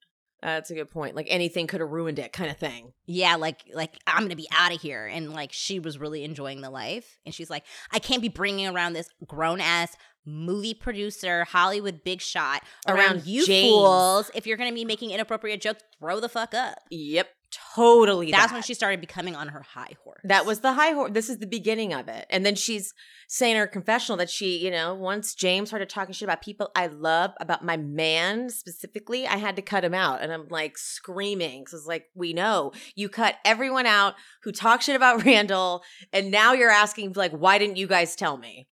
That's 0.43 0.71
a 0.71 0.73
good 0.73 0.89
point. 0.89 1.15
Like 1.15 1.27
anything 1.29 1.67
could 1.67 1.81
have 1.81 1.91
ruined 1.91 2.17
it, 2.17 2.33
kind 2.33 2.49
of 2.49 2.57
thing. 2.57 2.93
yeah 3.05 3.35
like 3.35 3.61
like 3.73 3.95
i'm 4.07 4.19
going 4.19 4.29
to 4.31 4.35
be 4.35 4.47
out 4.57 4.73
of 4.73 4.81
here 4.81 5.05
and 5.05 5.31
like 5.31 5.51
she 5.53 5.79
was 5.79 5.99
really 5.99 6.23
enjoying 6.23 6.61
the 6.61 6.69
life 6.71 7.19
and 7.25 7.33
she's 7.35 7.49
like 7.49 7.63
i 7.91 7.99
can't 7.99 8.21
be 8.23 8.29
bringing 8.29 8.67
around 8.67 8.93
this 8.93 9.07
grown 9.27 9.61
ass 9.61 9.95
movie 10.25 10.73
producer 10.73 11.45
hollywood 11.45 12.03
big 12.03 12.21
shot 12.21 12.61
around, 12.87 12.97
Around 13.17 13.25
you 13.27 13.45
James. 13.45 13.67
fools 13.69 14.31
if 14.35 14.45
you're 14.45 14.57
going 14.57 14.69
to 14.69 14.75
be 14.75 14.85
making 14.85 15.11
inappropriate 15.11 15.61
jokes 15.61 15.83
throw 15.99 16.19
the 16.19 16.29
fuck 16.29 16.53
up 16.53 16.77
Yep, 16.91 17.27
totally. 17.75 18.31
that's 18.31 18.47
that. 18.47 18.53
when 18.53 18.63
she 18.63 18.73
started 18.73 19.01
becoming 19.01 19.35
on 19.35 19.49
her 19.49 19.61
high 19.61 19.95
horse 20.03 20.21
That 20.23 20.45
was 20.45 20.59
the 20.59 20.73
high 20.73 20.91
horse. 20.91 21.11
This 21.13 21.29
is 21.29 21.39
the 21.39 21.47
beginning 21.47 21.93
of 21.93 22.07
it. 22.07 22.25
And 22.29 22.45
then 22.45 22.55
she's 22.55 22.93
saying 23.27 23.53
in 23.55 23.59
her 23.59 23.67
confessional 23.67 24.17
that 24.17 24.29
she, 24.29 24.57
you 24.57 24.69
know, 24.71 24.93
once 24.93 25.33
James 25.33 25.69
started 25.69 25.89
talking 25.89 26.13
shit 26.13 26.27
about 26.27 26.41
people 26.41 26.69
I 26.75 26.87
love, 26.87 27.31
about 27.39 27.63
my 27.63 27.77
man 27.77 28.49
specifically, 28.49 29.25
I 29.25 29.37
had 29.37 29.55
to 29.55 29.61
cut 29.61 29.83
him 29.83 29.93
out. 29.93 30.21
And 30.21 30.31
I'm 30.31 30.47
like 30.49 30.77
screaming. 30.77 31.65
So 31.67 31.77
it's 31.77 31.85
like, 31.87 32.05
we 32.13 32.33
know 32.33 32.71
you 32.95 33.09
cut 33.09 33.35
everyone 33.45 33.85
out 33.85 34.15
who 34.43 34.51
talk 34.51 34.81
shit 34.81 34.95
about 34.95 35.23
Randall. 35.25 35.83
And 36.13 36.29
now 36.31 36.53
you're 36.53 36.69
asking, 36.69 37.13
like, 37.13 37.31
why 37.31 37.57
didn't 37.57 37.77
you 37.77 37.87
guys 37.87 38.15
tell 38.15 38.37
me? 38.37 38.67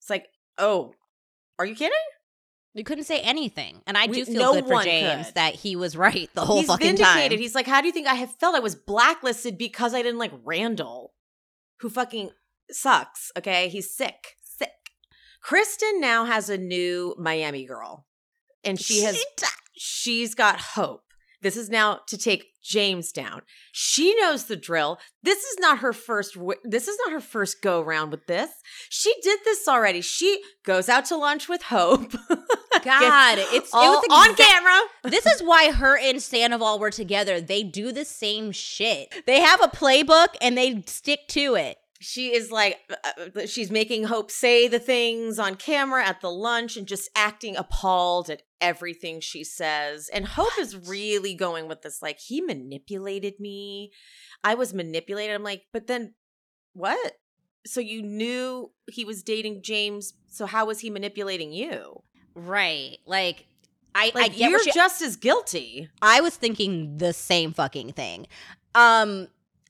It's 0.00 0.10
like, 0.10 0.26
oh, 0.60 0.94
are 1.58 1.66
you 1.66 1.74
kidding? 1.74 1.96
You 2.74 2.84
couldn't 2.84 3.04
say 3.04 3.20
anything. 3.20 3.82
And 3.86 3.98
I 3.98 4.06
We- 4.06 4.18
do 4.18 4.24
feel 4.26 4.40
no 4.40 4.52
good 4.54 4.66
for 4.68 4.82
James 4.84 5.26
could. 5.26 5.34
that 5.34 5.54
he 5.56 5.74
was 5.74 5.96
right 6.06 6.30
the 6.34 6.44
whole 6.44 6.58
He's 6.58 6.68
fucking 6.68 6.86
vindicated. 6.96 7.32
time. 7.32 7.38
He's 7.40 7.54
like, 7.54 7.66
how 7.66 7.80
do 7.80 7.88
you 7.88 7.92
think 7.92 8.06
I 8.06 8.14
have 8.14 8.32
felt? 8.36 8.54
I 8.54 8.60
was 8.60 8.76
blacklisted 8.76 9.58
because 9.58 9.92
I 9.94 10.02
didn't 10.02 10.18
like 10.20 10.32
Randall, 10.44 11.12
who 11.80 11.90
fucking 11.90 12.30
sucks. 12.70 13.32
Okay, 13.36 13.68
he's 13.68 13.92
sick, 13.94 14.36
sick. 14.42 14.70
Kristen 15.42 16.00
now 16.00 16.24
has 16.26 16.48
a 16.48 16.56
new 16.58 17.14
Miami 17.18 17.64
girl, 17.66 18.06
and 18.62 18.78
she 18.80 19.02
has 19.02 19.20
she's 19.76 20.34
got 20.34 20.60
hope. 20.60 21.02
This 21.42 21.56
is 21.56 21.70
now 21.70 22.00
to 22.08 22.16
take 22.18 22.49
James 22.62 23.12
down. 23.12 23.42
She 23.72 24.14
knows 24.20 24.44
the 24.44 24.56
drill. 24.56 24.98
This 25.22 25.38
is 25.44 25.58
not 25.58 25.78
her 25.78 25.92
first. 25.92 26.34
wi- 26.34 26.58
This 26.64 26.88
is 26.88 26.96
not 27.04 27.12
her 27.12 27.20
first 27.20 27.62
go 27.62 27.80
around 27.80 28.10
with 28.10 28.26
this. 28.26 28.50
She 28.88 29.12
did 29.22 29.40
this 29.44 29.66
already. 29.66 30.00
She 30.00 30.42
goes 30.64 30.88
out 30.88 31.04
to 31.06 31.16
lunch 31.16 31.48
with 31.48 31.62
Hope. 31.62 32.12
God, 32.82 33.38
it's 33.38 33.68
it 33.68 33.74
all 33.74 34.02
on 34.10 34.34
camera. 34.34 34.80
This 35.04 35.26
is 35.26 35.42
why 35.42 35.72
her 35.72 35.98
and 35.98 36.22
Sandoval 36.22 36.78
were 36.78 36.90
together. 36.90 37.40
They 37.40 37.62
do 37.62 37.90
the 37.92 38.04
same 38.04 38.52
shit. 38.52 39.12
They 39.26 39.40
have 39.40 39.62
a 39.62 39.68
playbook 39.68 40.28
and 40.40 40.56
they 40.56 40.82
stick 40.86 41.20
to 41.28 41.54
it. 41.54 41.78
She 42.00 42.34
is 42.34 42.50
like 42.50 42.78
uh, 42.90 43.28
uh, 43.36 43.46
she's 43.46 43.70
making 43.70 44.04
hope 44.04 44.30
say 44.30 44.66
the 44.66 44.78
things 44.78 45.38
on 45.38 45.54
camera 45.54 46.04
at 46.04 46.20
the 46.20 46.30
lunch 46.30 46.76
and 46.76 46.86
just 46.86 47.10
acting 47.14 47.56
appalled 47.56 48.30
at 48.30 48.42
everything 48.60 49.20
she 49.20 49.44
says 49.44 50.10
and 50.12 50.26
hope 50.26 50.58
is 50.58 50.88
really 50.88 51.34
going 51.34 51.68
with 51.68 51.82
this 51.82 52.02
like 52.02 52.18
he 52.18 52.40
manipulated 52.40 53.34
me 53.38 53.90
i 54.44 54.54
was 54.54 54.74
manipulated 54.74 55.34
i'm 55.34 55.42
like 55.42 55.62
but 55.72 55.86
then 55.86 56.14
what 56.72 57.14
so 57.66 57.80
you 57.80 58.02
knew 58.02 58.70
he 58.90 59.04
was 59.04 59.22
dating 59.22 59.62
James. 59.62 60.14
So 60.28 60.46
how 60.46 60.66
was 60.66 60.80
he 60.80 60.90
manipulating 60.90 61.52
you? 61.52 62.02
Right. 62.34 62.98
Like 63.06 63.46
I, 63.94 64.12
Like 64.14 64.24
I 64.24 64.28
get 64.28 64.38
you're 64.50 64.58
what 64.58 64.66
you, 64.66 64.72
just 64.72 65.02
as 65.02 65.16
guilty. 65.16 65.88
I 66.00 66.20
was 66.20 66.36
thinking 66.36 66.98
the 66.98 67.12
same 67.12 67.52
fucking 67.52 67.92
thing. 67.92 68.26
Um, 68.74 69.28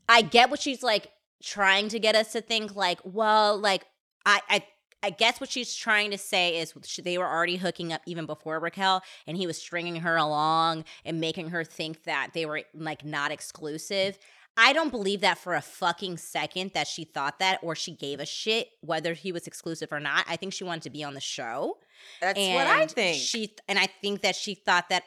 I 0.08 0.22
get 0.22 0.50
what 0.50 0.60
she's 0.60 0.82
like 0.82 1.10
trying 1.42 1.88
to 1.88 1.99
get 1.99 2.14
us 2.14 2.32
to 2.32 2.40
think. 2.40 2.75
Like, 2.75 3.00
well, 3.04 3.59
like 3.59 3.85
I, 4.26 4.40
I, 4.49 4.64
I 5.02 5.11
guess 5.11 5.40
what 5.40 5.50
she's 5.50 5.75
trying 5.75 6.11
to 6.11 6.18
say 6.18 6.59
is 6.59 6.75
they 7.02 7.18
were 7.18 7.26
already 7.26 7.56
hooking 7.56 7.92
up 7.92 8.02
even 8.06 8.26
before 8.26 8.61
Raquel, 8.61 9.02
and 9.26 9.37
he 9.37 9.47
was 9.47 9.56
stringing 9.56 9.97
her 9.97 10.16
along 10.16 10.85
and 11.04 11.20
making 11.20 11.50
her 11.50 11.64
think 11.64 12.04
that 12.04 12.30
they 12.35 12.47
were 12.47 12.62
like 12.75 13.04
not 13.04 13.30
exclusive. 13.32 14.18
I 14.56 14.73
don't 14.73 14.90
believe 14.90 15.23
that 15.23 15.38
for 15.38 15.54
a 15.54 15.62
fucking 15.62 16.18
second 16.18 16.73
that 16.75 16.87
she 16.87 17.04
thought 17.04 17.38
that 17.38 17.61
or 17.62 17.75
she 17.75 17.92
gave 17.92 18.20
a 18.20 18.26
shit 18.26 18.68
whether 18.82 19.14
he 19.14 19.32
was 19.32 19.47
exclusive 19.47 19.92
or 19.92 20.00
not. 20.00 20.25
I 20.28 20.37
think 20.37 20.52
she 20.52 20.64
wanted 20.64 20.82
to 20.82 20.90
be 20.90 21.04
on 21.04 21.14
the 21.14 21.20
show. 21.20 21.78
That's 22.20 22.38
what 22.38 22.66
I 22.66 22.87
think. 22.87 23.23
She 23.23 23.54
and 23.68 23.78
I 23.78 23.87
think 23.87 24.23
that 24.23 24.37
she 24.37 24.54
thought 24.54 24.90
that 24.90 25.04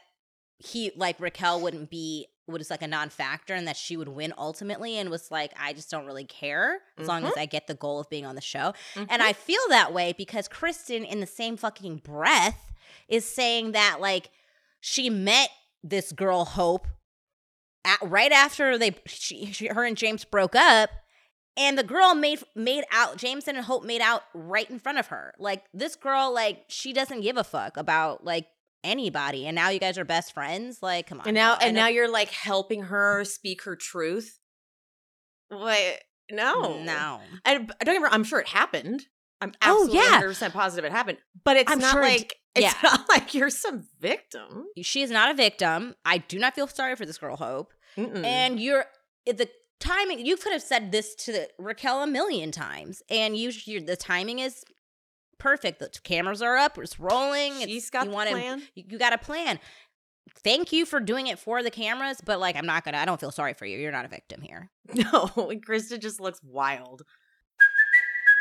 he 0.58 0.92
like 0.96 1.20
Raquel 1.20 1.62
wouldn't 1.62 1.90
be 1.90 2.28
was 2.48 2.70
like 2.70 2.82
a 2.82 2.88
non-factor 2.88 3.54
and 3.54 3.68
that 3.68 3.78
she 3.78 3.96
would 3.96 4.10
win 4.10 4.34
ultimately 4.38 4.98
and 4.98 5.10
was 5.10 5.32
like 5.32 5.54
I 5.60 5.74
just 5.74 5.90
don't 5.90 6.06
really 6.06 6.26
care 6.26 6.80
as 6.98 7.08
long 7.08 7.22
Mm-hmm. 7.22 7.32
as 7.32 7.38
I 7.38 7.46
get 7.46 7.68
the 7.68 7.74
goal 7.76 8.00
of 8.00 8.10
being 8.10 8.26
on 8.26 8.36
the 8.36 8.42
show. 8.42 8.74
And 8.96 9.22
I 9.24 9.34
feel 9.34 9.62
that 9.70 9.94
way 9.94 10.14
because 10.18 10.48
Kristen 10.48 11.06
in 11.06 11.20
the 11.22 11.26
same 11.28 11.56
fucking 11.58 11.98
breath 11.98 12.74
is 13.08 13.26
saying 13.26 13.72
that 13.74 13.98
like 14.02 14.30
she 14.82 15.10
met 15.10 15.50
this 15.84 16.12
girl 16.12 16.46
Hope 16.46 16.88
at, 17.86 18.00
right 18.02 18.32
after 18.32 18.78
they 18.78 18.96
she, 19.06 19.52
she 19.52 19.68
her 19.68 19.84
and 19.86 19.98
James 19.98 20.26
broke 20.26 20.56
up 20.56 20.90
and 21.56 21.78
the 21.78 21.84
girl 21.84 22.16
made 22.16 22.40
made 22.56 22.84
out 22.92 23.18
Jameson 23.18 23.56
and 23.56 23.66
Hope 23.66 23.84
made 23.84 24.02
out 24.02 24.24
right 24.34 24.70
in 24.70 24.80
front 24.80 24.98
of 24.98 25.08
her. 25.08 25.34
Like 25.38 25.64
this 25.74 25.96
girl, 25.96 26.34
like 26.34 26.64
she 26.68 26.94
doesn't 26.94 27.22
give 27.22 27.38
a 27.38 27.44
fuck 27.44 27.78
about 27.78 28.24
like 28.26 28.48
anybody. 28.84 29.46
And 29.48 29.56
now 29.56 29.70
you 29.70 29.80
guys 29.80 29.98
are 29.98 30.06
best 30.06 30.34
friends. 30.34 30.80
Like, 30.82 31.08
come 31.08 31.20
on. 31.20 31.28
and 31.28 31.36
now 31.36 31.56
girl. 31.56 31.68
And 31.68 31.76
now 31.76 31.88
you're 31.88 32.12
like 32.12 32.30
helping 32.30 32.84
her 32.84 33.24
speak 33.24 33.64
her 33.64 33.76
truth. 33.76 34.40
Wait, 35.52 36.00
no, 36.32 36.82
no. 36.84 37.20
I, 37.46 37.56
I 37.56 37.56
don't 37.84 37.96
remember. 37.96 38.10
I'm 38.12 38.24
sure 38.24 38.40
it 38.40 38.48
happened. 38.48 39.06
I'm 39.42 39.52
Oh, 39.62 39.74
absolutely 39.84 39.96
yeah. 39.98 40.12
100 40.12 40.28
percent 40.28 40.54
positive 40.54 40.86
it 40.86 40.92
happened. 40.92 41.18
But 41.44 41.58
it's 41.58 41.72
I'm 41.72 41.80
not 41.80 41.92
sure 41.94 42.04
it 42.04 42.08
like 42.08 42.36
it's 42.56 42.64
yeah. 42.64 42.74
not 42.82 43.02
like 43.10 43.34
you're 43.34 43.50
some 43.50 43.88
victim. 44.00 44.66
She 44.82 45.02
is 45.02 45.12
not 45.12 45.32
a 45.32 45.34
victim. 45.34 45.96
I 46.06 46.20
do 46.20 46.40
not 46.40 46.56
feel 46.56 46.68
sorry 46.68 46.96
for 46.96 47.06
this 47.06 47.18
girl, 47.18 47.36
Hope. 47.36 47.74
Mm-mm. 47.98 48.24
And 48.24 48.60
you're 48.60 48.86
eh, 49.28 49.34
the 49.34 49.50
timing. 49.80 50.26
You 50.26 50.38
could 50.38 50.54
have 50.54 50.62
said 50.64 50.92
this 50.92 51.14
to 51.26 51.48
Raquel 51.60 52.02
a 52.02 52.08
million 52.08 52.52
times, 52.52 53.04
and 53.10 53.36
you 53.38 53.52
you 53.66 53.82
the 53.82 53.98
timing 53.98 54.40
is 54.40 54.64
perfect. 55.44 55.80
The 55.80 55.90
cameras 56.04 56.42
are 56.42 56.58
up. 56.58 56.78
It's 56.78 57.00
rolling. 57.00 57.54
She's 57.60 57.84
it's, 57.84 57.90
got 57.90 58.06
you 58.06 58.10
the 58.10 58.16
wanna- 58.16 58.32
plan. 58.32 58.62
You, 58.74 58.84
you 58.90 58.98
got 58.98 59.14
a 59.14 59.18
plan. 59.18 59.60
Thank 60.44 60.72
you 60.72 60.86
for 60.86 61.00
doing 61.00 61.28
it 61.28 61.38
for 61.38 61.62
the 61.62 61.70
cameras, 61.70 62.20
but 62.26 62.40
like 62.40 62.56
I'm 62.56 62.66
not 62.66 62.86
gonna. 62.86 62.98
I 62.98 63.06
don't 63.06 63.20
feel 63.20 63.32
sorry 63.32 63.54
for 63.54 63.66
you. 63.66 63.78
You're 63.78 63.92
not 63.92 64.06
a 64.06 64.08
victim 64.08 64.42
here. 64.42 64.72
no, 64.94 65.28
Krista 65.68 66.00
just 66.00 66.20
looks 66.20 66.42
wild. 66.42 67.04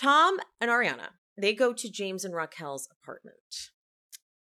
Tom 0.00 0.38
and 0.60 0.70
Ariana, 0.70 1.08
they 1.36 1.54
go 1.54 1.72
to 1.72 1.90
James 1.90 2.24
and 2.24 2.34
Raquel's 2.34 2.88
apartment. 2.90 3.36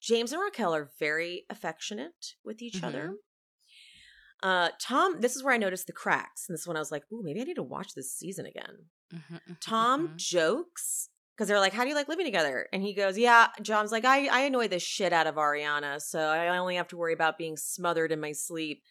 James 0.01 0.31
and 0.31 0.41
Raquel 0.41 0.75
are 0.75 0.91
very 0.99 1.45
affectionate 1.49 2.33
with 2.43 2.62
each 2.62 2.83
other. 2.83 3.15
Uh, 4.43 4.69
Tom, 4.79 5.19
this 5.19 5.36
is 5.36 5.43
where 5.43 5.53
I 5.53 5.57
noticed 5.57 5.88
the 5.88 5.93
cracks. 5.93 6.45
And 6.47 6.53
this 6.53 6.62
is 6.62 6.67
when 6.67 6.77
I 6.77 6.79
was 6.79 6.91
like, 6.91 7.03
ooh, 7.12 7.23
maybe 7.23 7.41
I 7.41 7.43
need 7.43 7.55
to 7.55 7.63
watch 7.63 7.93
this 7.95 8.13
season 8.13 8.45
again. 8.45 8.86
Tom 9.60 10.13
jokes 10.17 11.10
because 11.36 11.47
they're 11.47 11.60
like, 11.60 11.73
How 11.73 11.83
do 11.83 11.89
you 11.89 11.95
like 11.95 12.07
living 12.07 12.25
together? 12.25 12.67
And 12.73 12.81
he 12.83 12.93
goes, 12.93 13.17
Yeah. 13.17 13.47
John's 13.62 13.91
like, 13.91 14.05
I, 14.05 14.27
I 14.27 14.41
annoy 14.41 14.67
the 14.67 14.79
shit 14.79 15.13
out 15.13 15.27
of 15.27 15.36
Ariana. 15.36 16.01
So 16.01 16.19
I 16.19 16.57
only 16.57 16.75
have 16.75 16.88
to 16.89 16.97
worry 16.97 17.13
about 17.13 17.38
being 17.38 17.57
smothered 17.57 18.12
in 18.12 18.19
my 18.19 18.31
sleep. 18.31 18.81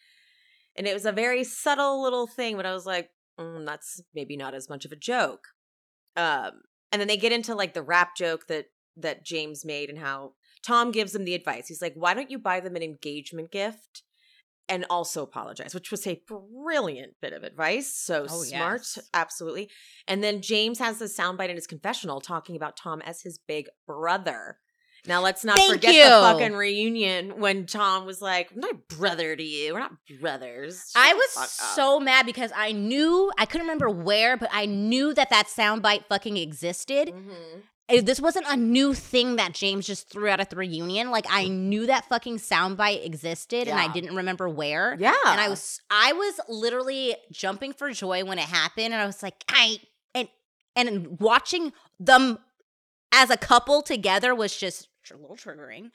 And 0.75 0.87
it 0.87 0.93
was 0.93 1.05
a 1.05 1.11
very 1.11 1.43
subtle 1.43 2.01
little 2.01 2.27
thing, 2.27 2.55
but 2.55 2.65
I 2.65 2.73
was 2.73 2.85
like, 2.85 3.09
mm, 3.39 3.65
That's 3.65 4.01
maybe 4.15 4.37
not 4.37 4.53
as 4.53 4.69
much 4.69 4.85
of 4.85 4.91
a 4.91 4.95
joke. 4.95 5.47
Um, 6.17 6.63
and 6.91 6.99
then 6.99 7.07
they 7.07 7.17
get 7.17 7.31
into 7.31 7.55
like 7.55 7.73
the 7.73 7.81
rap 7.83 8.15
joke 8.15 8.47
that 8.47 8.65
that 8.97 9.23
James 9.23 9.63
made 9.63 9.89
and 9.89 9.99
how 9.99 10.33
Tom 10.65 10.91
gives 10.91 11.13
them 11.13 11.23
the 11.23 11.35
advice. 11.35 11.67
He's 11.67 11.81
like, 11.81 11.93
"Why 11.95 12.13
don't 12.13 12.31
you 12.31 12.39
buy 12.39 12.59
them 12.59 12.75
an 12.75 12.83
engagement 12.83 13.51
gift 13.51 14.03
and 14.67 14.85
also 14.89 15.21
apologize?" 15.23 15.75
Which 15.75 15.91
was 15.91 16.07
a 16.07 16.21
brilliant 16.27 17.13
bit 17.21 17.33
of 17.33 17.43
advice. 17.43 17.93
So 17.93 18.25
Oh, 18.29 18.43
smart, 18.43 18.81
yes. 18.95 18.99
absolutely. 19.13 19.69
And 20.07 20.23
then 20.23 20.41
James 20.41 20.79
has 20.79 20.97
the 20.99 21.05
soundbite 21.05 21.49
in 21.49 21.55
his 21.55 21.67
confessional 21.67 22.19
talking 22.19 22.55
about 22.55 22.75
Tom 22.75 23.01
as 23.01 23.21
his 23.21 23.37
big 23.37 23.67
brother. 23.85 24.57
Now 25.07 25.21
let's 25.21 25.43
not 25.45 25.57
Thank 25.57 25.71
forget 25.73 25.93
you. 25.95 26.03
the 26.03 26.09
fucking 26.09 26.53
reunion 26.53 27.39
when 27.39 27.65
Tom 27.65 28.05
was 28.05 28.21
like, 28.21 28.51
"I'm 28.53 28.59
not 28.59 28.71
a 28.71 28.95
brother 28.95 29.35
to 29.35 29.43
you. 29.43 29.73
We're 29.73 29.79
not 29.79 29.93
brothers." 30.19 30.91
Shut 30.93 31.01
I 31.03 31.13
was 31.13 31.31
fuck 31.33 31.43
up." 31.43 31.49
so 31.49 31.99
mad 31.99 32.25
because 32.25 32.51
I 32.55 32.71
knew 32.73 33.31
I 33.37 33.45
couldn't 33.45 33.67
remember 33.67 33.89
where, 33.89 34.37
but 34.37 34.49
I 34.51 34.65
knew 34.65 35.13
that 35.13 35.29
that 35.29 35.47
soundbite 35.47 36.05
fucking 36.09 36.37
existed. 36.37 37.09
Mhm. 37.09 37.63
Eh, 37.89 38.01
This 38.01 38.19
wasn't 38.19 38.45
a 38.49 38.57
new 38.57 38.93
thing 38.93 39.37
that 39.37 39.53
James 39.53 39.87
just 39.87 40.09
threw 40.09 40.27
out 40.27 40.41
at 40.41 40.49
the 40.49 40.57
reunion. 40.57 41.09
Like 41.09 41.25
I 41.29 41.47
knew 41.47 41.85
that 41.85 42.09
fucking 42.09 42.37
soundbite 42.37 43.05
existed, 43.05 43.69
and 43.69 43.79
I 43.79 43.87
didn't 43.87 44.13
remember 44.15 44.49
where. 44.49 44.97
Yeah. 44.99 45.13
and 45.25 45.39
I 45.39 45.47
was 45.47 45.79
I 45.89 46.11
was 46.13 46.39
literally 46.49 47.15
jumping 47.31 47.71
for 47.73 47.89
joy 47.91 48.25
when 48.25 48.39
it 48.39 48.45
happened, 48.45 48.93
and 48.93 49.01
I 49.01 49.05
was 49.05 49.23
like, 49.23 49.43
I 49.47 49.79
and 50.13 50.27
and 50.75 51.17
watching 51.21 51.71
them 51.97 52.39
as 53.13 53.29
a 53.29 53.37
couple 53.37 53.81
together 53.81 54.35
was 54.35 54.55
just 54.57 54.89
a 55.15 55.17
little 55.17 55.35
triggering. 55.37 55.91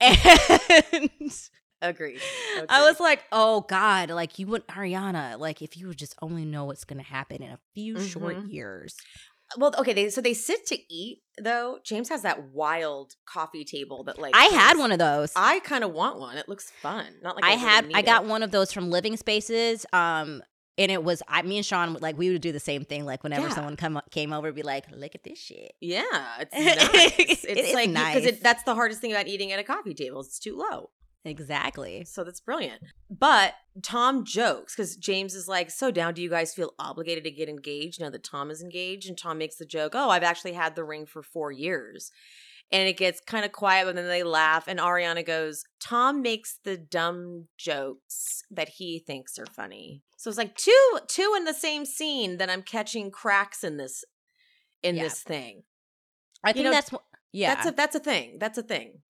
And 1.80 1.90
Agreed. 1.94 2.20
I 2.68 2.82
was 2.82 2.98
like, 2.98 3.22
oh 3.30 3.60
God, 3.68 4.10
like 4.10 4.40
you 4.40 4.48
would 4.48 4.66
Ariana, 4.66 5.38
like 5.38 5.62
if 5.62 5.76
you 5.76 5.86
would 5.86 5.96
just 5.98 6.16
only 6.20 6.44
know 6.44 6.64
what's 6.64 6.84
gonna 6.84 7.04
happen 7.04 7.40
in 7.40 7.52
a 7.52 7.58
few 7.72 8.00
short 8.00 8.36
Mhm. 8.36 8.52
years. 8.52 8.96
Well, 9.56 9.72
okay, 9.78 9.92
they 9.92 10.10
so 10.10 10.20
they 10.20 10.34
sit 10.34 10.66
to 10.66 10.92
eat 10.92 11.20
though. 11.40 11.78
James 11.84 12.08
has 12.08 12.22
that 12.22 12.48
wild 12.52 13.14
coffee 13.26 13.64
table 13.64 14.02
that 14.04 14.18
like 14.18 14.34
I 14.34 14.46
had 14.46 14.76
one 14.76 14.90
of 14.90 14.98
those. 14.98 15.32
I 15.36 15.60
kind 15.60 15.84
of 15.84 15.92
want 15.92 16.18
one. 16.18 16.36
It 16.36 16.48
looks 16.48 16.70
fun. 16.82 17.06
Not 17.22 17.36
like 17.36 17.44
I, 17.44 17.50
I 17.50 17.54
really 17.54 17.60
had 17.64 17.90
I 17.94 18.02
got 18.02 18.24
it. 18.24 18.28
one 18.28 18.42
of 18.42 18.50
those 18.50 18.72
from 18.72 18.90
Living 18.90 19.16
Spaces. 19.16 19.86
Um 19.92 20.42
and 20.78 20.90
it 20.90 21.04
was 21.04 21.22
I 21.28 21.42
me 21.42 21.56
and 21.58 21.66
Sean 21.66 21.94
like 22.00 22.16
we 22.16 22.30
would 22.30 22.40
do 22.40 22.52
the 22.52 22.60
same 22.60 22.84
thing. 22.84 23.04
Like 23.04 23.22
whenever 23.24 23.48
Yeah. 23.48 23.54
someone 23.54 23.76
come 23.76 24.00
came 24.10 24.32
over, 24.32 24.50
be 24.52 24.62
like, 24.62 24.84
look 24.96 25.14
at 25.14 25.24
this 25.24 25.38
shit. 25.38 25.72
Yeah, 25.80 26.04
it's 26.40 26.54
nice. 26.92 27.44
It's 27.44 27.44
It 27.44 27.74
like 27.74 27.88
because 27.90 28.24
nice. 28.24 28.40
that's 28.40 28.62
the 28.62 28.74
hardest 28.74 29.00
thing 29.00 29.12
about 29.12 29.26
eating 29.28 29.52
at 29.52 29.58
a 29.58 29.64
coffee 29.64 29.94
table. 29.94 30.20
It's 30.20 30.38
too 30.38 30.56
low. 30.56 30.90
Exactly. 31.24 32.04
So 32.04 32.24
that's 32.24 32.40
brilliant. 32.40 32.80
But 33.10 33.54
Tom 33.82 34.24
jokes 34.24 34.74
because 34.74 34.96
James 34.96 35.34
is 35.34 35.46
like, 35.48 35.70
So 35.70 35.90
down, 35.90 36.14
do 36.14 36.22
you 36.22 36.30
guys 36.30 36.54
feel 36.54 36.72
obligated 36.78 37.24
to 37.24 37.30
get 37.30 37.48
engaged 37.48 38.00
now 38.00 38.08
that 38.10 38.24
Tom 38.24 38.50
is 38.50 38.62
engaged? 38.62 39.08
And 39.08 39.18
Tom 39.18 39.36
makes 39.38 39.56
the 39.56 39.66
joke, 39.66 39.92
Oh, 39.94 40.10
I've 40.10 40.22
actually 40.22 40.52
had 40.54 40.74
the 40.74 40.84
ring 40.84 41.04
for 41.06 41.22
four 41.22 41.52
years. 41.52 42.10
And 42.70 42.86
it 42.86 42.98
gets 42.98 43.20
kind 43.20 43.46
of 43.46 43.52
quiet, 43.52 43.86
but 43.86 43.94
then 43.94 44.06
they 44.08 44.22
laugh. 44.22 44.68
And 44.68 44.78
Ariana 44.78 45.24
goes, 45.24 45.64
Tom 45.80 46.20
makes 46.20 46.58
the 46.64 46.76
dumb 46.76 47.46
jokes 47.56 48.42
that 48.50 48.68
he 48.68 48.98
thinks 48.98 49.38
are 49.38 49.46
funny. 49.46 50.02
So 50.18 50.28
it's 50.28 50.36
like 50.38 50.54
two 50.54 50.98
two 51.06 51.32
in 51.36 51.44
the 51.44 51.54
same 51.54 51.86
scene 51.86 52.36
that 52.36 52.50
I'm 52.50 52.62
catching 52.62 53.10
cracks 53.10 53.64
in 53.64 53.78
this 53.78 54.04
in 54.82 54.96
Yeah. 54.96 55.04
this 55.04 55.22
thing. 55.22 55.62
I 56.44 56.52
think 56.52 56.64
know, 56.64 56.70
that's 56.70 56.90
yeah. 57.32 57.54
That's 57.54 57.68
a 57.68 57.72
that's 57.72 57.94
a 57.96 58.00
thing. 58.00 58.36
That's 58.38 58.58
a 58.58 58.62
thing. 58.62 59.00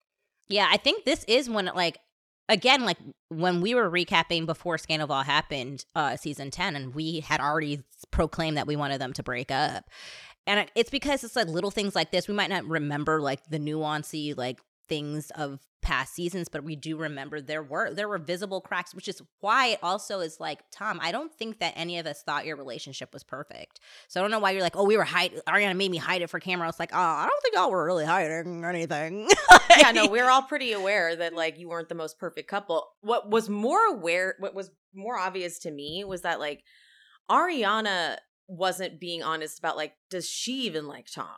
Yeah, 0.48 0.68
I 0.70 0.76
think 0.76 1.04
this 1.04 1.24
is 1.24 1.50
when 1.50 1.66
like 1.74 1.98
again 2.48 2.84
like 2.84 2.98
when 3.28 3.60
we 3.60 3.74
were 3.74 3.90
recapping 3.90 4.46
before 4.46 4.78
Scandal 4.78 5.08
happened, 5.22 5.84
uh 5.94 6.16
season 6.16 6.50
10 6.50 6.76
and 6.76 6.94
we 6.94 7.20
had 7.20 7.40
already 7.40 7.80
proclaimed 8.10 8.56
that 8.56 8.66
we 8.66 8.76
wanted 8.76 9.00
them 9.00 9.12
to 9.14 9.22
break 9.22 9.50
up. 9.50 9.84
And 10.48 10.66
it's 10.74 10.90
because 10.90 11.22
it's 11.22 11.36
like 11.36 11.46
little 11.46 11.70
things 11.70 11.94
like 11.94 12.10
this 12.10 12.26
we 12.26 12.34
might 12.34 12.48
not 12.48 12.64
remember 12.64 13.20
like 13.20 13.44
the 13.50 13.58
nuancy 13.58 14.36
like 14.36 14.58
things 14.88 15.30
of 15.32 15.60
past 15.82 16.14
seasons, 16.14 16.48
but 16.48 16.64
we 16.64 16.74
do 16.74 16.96
remember 16.96 17.40
there 17.40 17.62
were 17.62 17.92
there 17.92 18.08
were 18.08 18.18
visible 18.18 18.60
cracks, 18.60 18.94
which 18.94 19.08
is 19.08 19.22
why 19.40 19.68
it 19.68 19.78
also 19.82 20.20
is 20.20 20.40
like 20.40 20.60
Tom. 20.72 20.98
I 21.02 21.12
don't 21.12 21.32
think 21.32 21.60
that 21.60 21.74
any 21.76 21.98
of 21.98 22.06
us 22.06 22.22
thought 22.22 22.46
your 22.46 22.56
relationship 22.56 23.12
was 23.12 23.22
perfect, 23.22 23.78
so 24.08 24.18
I 24.18 24.24
don't 24.24 24.30
know 24.30 24.38
why 24.38 24.52
you're 24.52 24.62
like, 24.62 24.76
oh, 24.76 24.84
we 24.84 24.96
were 24.96 25.04
hiding. 25.04 25.38
Ariana 25.46 25.76
made 25.76 25.90
me 25.90 25.98
hide 25.98 26.22
it 26.22 26.30
for 26.30 26.40
camera. 26.40 26.68
It's 26.68 26.80
like, 26.80 26.92
oh, 26.92 26.98
I 26.98 27.28
don't 27.28 27.42
think 27.42 27.54
y'all 27.54 27.70
were 27.70 27.84
really 27.84 28.06
hiding 28.06 28.64
anything. 28.64 29.28
yeah, 29.78 29.92
no, 29.92 30.06
we're 30.06 30.30
all 30.30 30.42
pretty 30.42 30.72
aware 30.72 31.14
that 31.14 31.34
like 31.34 31.58
you 31.58 31.68
weren't 31.68 31.88
the 31.88 31.94
most 31.94 32.18
perfect 32.18 32.48
couple. 32.48 32.88
What 33.02 33.30
was 33.30 33.48
more 33.48 33.84
aware, 33.86 34.34
what 34.38 34.54
was 34.54 34.70
more 34.94 35.18
obvious 35.18 35.58
to 35.60 35.70
me 35.70 36.04
was 36.04 36.22
that 36.22 36.40
like 36.40 36.64
Ariana 37.30 38.16
wasn't 38.48 38.98
being 38.98 39.22
honest 39.22 39.58
about 39.58 39.76
like, 39.76 39.94
does 40.10 40.28
she 40.28 40.62
even 40.62 40.88
like 40.88 41.06
Tom? 41.10 41.28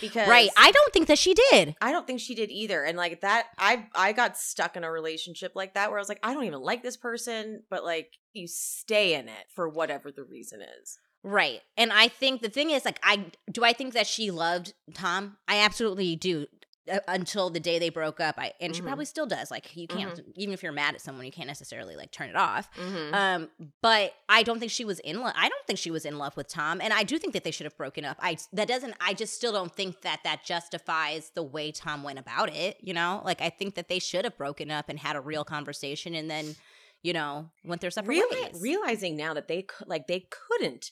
Because 0.00 0.28
right. 0.28 0.50
I 0.56 0.70
don't 0.70 0.92
think 0.92 1.08
that 1.08 1.18
she 1.18 1.34
did. 1.50 1.74
I 1.80 1.92
don't 1.92 2.06
think 2.06 2.20
she 2.20 2.34
did 2.34 2.50
either. 2.50 2.84
And 2.84 2.96
like 2.96 3.22
that, 3.22 3.46
I 3.58 3.86
I 3.94 4.12
got 4.12 4.36
stuck 4.36 4.76
in 4.76 4.84
a 4.84 4.92
relationship 4.92 5.52
like 5.54 5.74
that 5.74 5.90
where 5.90 5.98
I 5.98 6.02
was 6.02 6.10
like, 6.10 6.20
I 6.22 6.34
don't 6.34 6.44
even 6.44 6.60
like 6.60 6.82
this 6.82 6.96
person, 6.96 7.62
but 7.70 7.84
like 7.84 8.18
you 8.34 8.46
stay 8.46 9.14
in 9.14 9.28
it 9.28 9.46
for 9.54 9.68
whatever 9.68 10.12
the 10.12 10.24
reason 10.24 10.60
is. 10.82 10.98
Right. 11.24 11.60
And 11.76 11.92
I 11.92 12.08
think 12.08 12.42
the 12.42 12.50
thing 12.50 12.70
is 12.70 12.84
like 12.84 13.00
I 13.02 13.26
do 13.50 13.64
I 13.64 13.72
think 13.72 13.94
that 13.94 14.06
she 14.06 14.30
loved 14.30 14.74
Tom? 14.94 15.38
I 15.48 15.58
absolutely 15.58 16.16
do 16.16 16.46
uh, 16.90 17.00
until 17.08 17.50
the 17.50 17.60
day 17.60 17.78
they 17.78 17.88
broke 17.90 18.20
up. 18.20 18.36
I 18.38 18.52
and 18.60 18.74
she 18.74 18.82
Mhm. 18.82 18.86
probably 18.86 19.04
still 19.04 19.26
does. 19.26 19.50
Like 19.50 19.76
you 19.76 19.86
can't 19.86 20.14
Mm-hmm. 20.14 20.30
even 20.36 20.54
if 20.54 20.62
you're 20.62 20.72
mad 20.72 20.94
at 20.94 21.00
someone, 21.00 21.24
you 21.26 21.32
can't 21.32 21.46
necessarily 21.48 21.96
like 21.96 22.10
turn 22.12 22.28
it 22.30 22.36
off. 22.36 22.68
Mhm. 22.76 23.12
Um 23.14 23.50
but 23.82 24.14
I 24.28 24.42
don't 24.42 24.58
think 24.58 24.70
she 24.72 24.84
was 24.84 24.98
in 25.00 25.20
love. 25.20 25.34
I 25.36 25.48
don't 25.48 25.66
think 25.66 25.78
she 25.78 25.90
was 25.90 26.04
in 26.04 26.18
love 26.18 26.36
with 26.36 26.48
Tom 26.48 26.80
and 26.80 26.92
I 26.92 27.02
do 27.02 27.18
think 27.18 27.32
that 27.34 27.44
they 27.44 27.50
should 27.50 27.64
have 27.66 27.76
broken 27.76 28.04
up. 28.04 28.16
I 28.20 28.38
that 28.52 28.68
doesn't 28.68 28.94
I 29.00 29.14
just 29.14 29.34
still 29.34 29.52
don't 29.52 29.74
think 29.74 30.02
that 30.02 30.20
that 30.24 30.44
justifies 30.44 31.30
the 31.34 31.42
way 31.42 31.72
Tom 31.72 32.02
went 32.02 32.18
about 32.18 32.50
it, 32.54 32.78
you 32.80 32.94
know? 32.94 33.22
Like 33.24 33.40
I 33.40 33.50
think 33.50 33.74
that 33.74 33.88
they 33.88 33.98
should 33.98 34.24
have 34.24 34.36
broken 34.38 34.70
up 34.70 34.88
and 34.88 34.98
had 34.98 35.16
a 35.16 35.20
real 35.20 35.44
conversation 35.44 36.14
and 36.14 36.30
then 36.30 36.56
you 37.00 37.12
know, 37.12 37.48
went 37.64 37.80
their 37.80 37.92
separate 37.92 38.16
Reali- 38.18 38.42
ways. 38.52 38.60
realizing 38.60 39.16
now 39.16 39.32
that 39.32 39.46
they 39.46 39.62
could 39.62 39.86
like 39.86 40.08
they 40.08 40.26
couldn't 40.30 40.90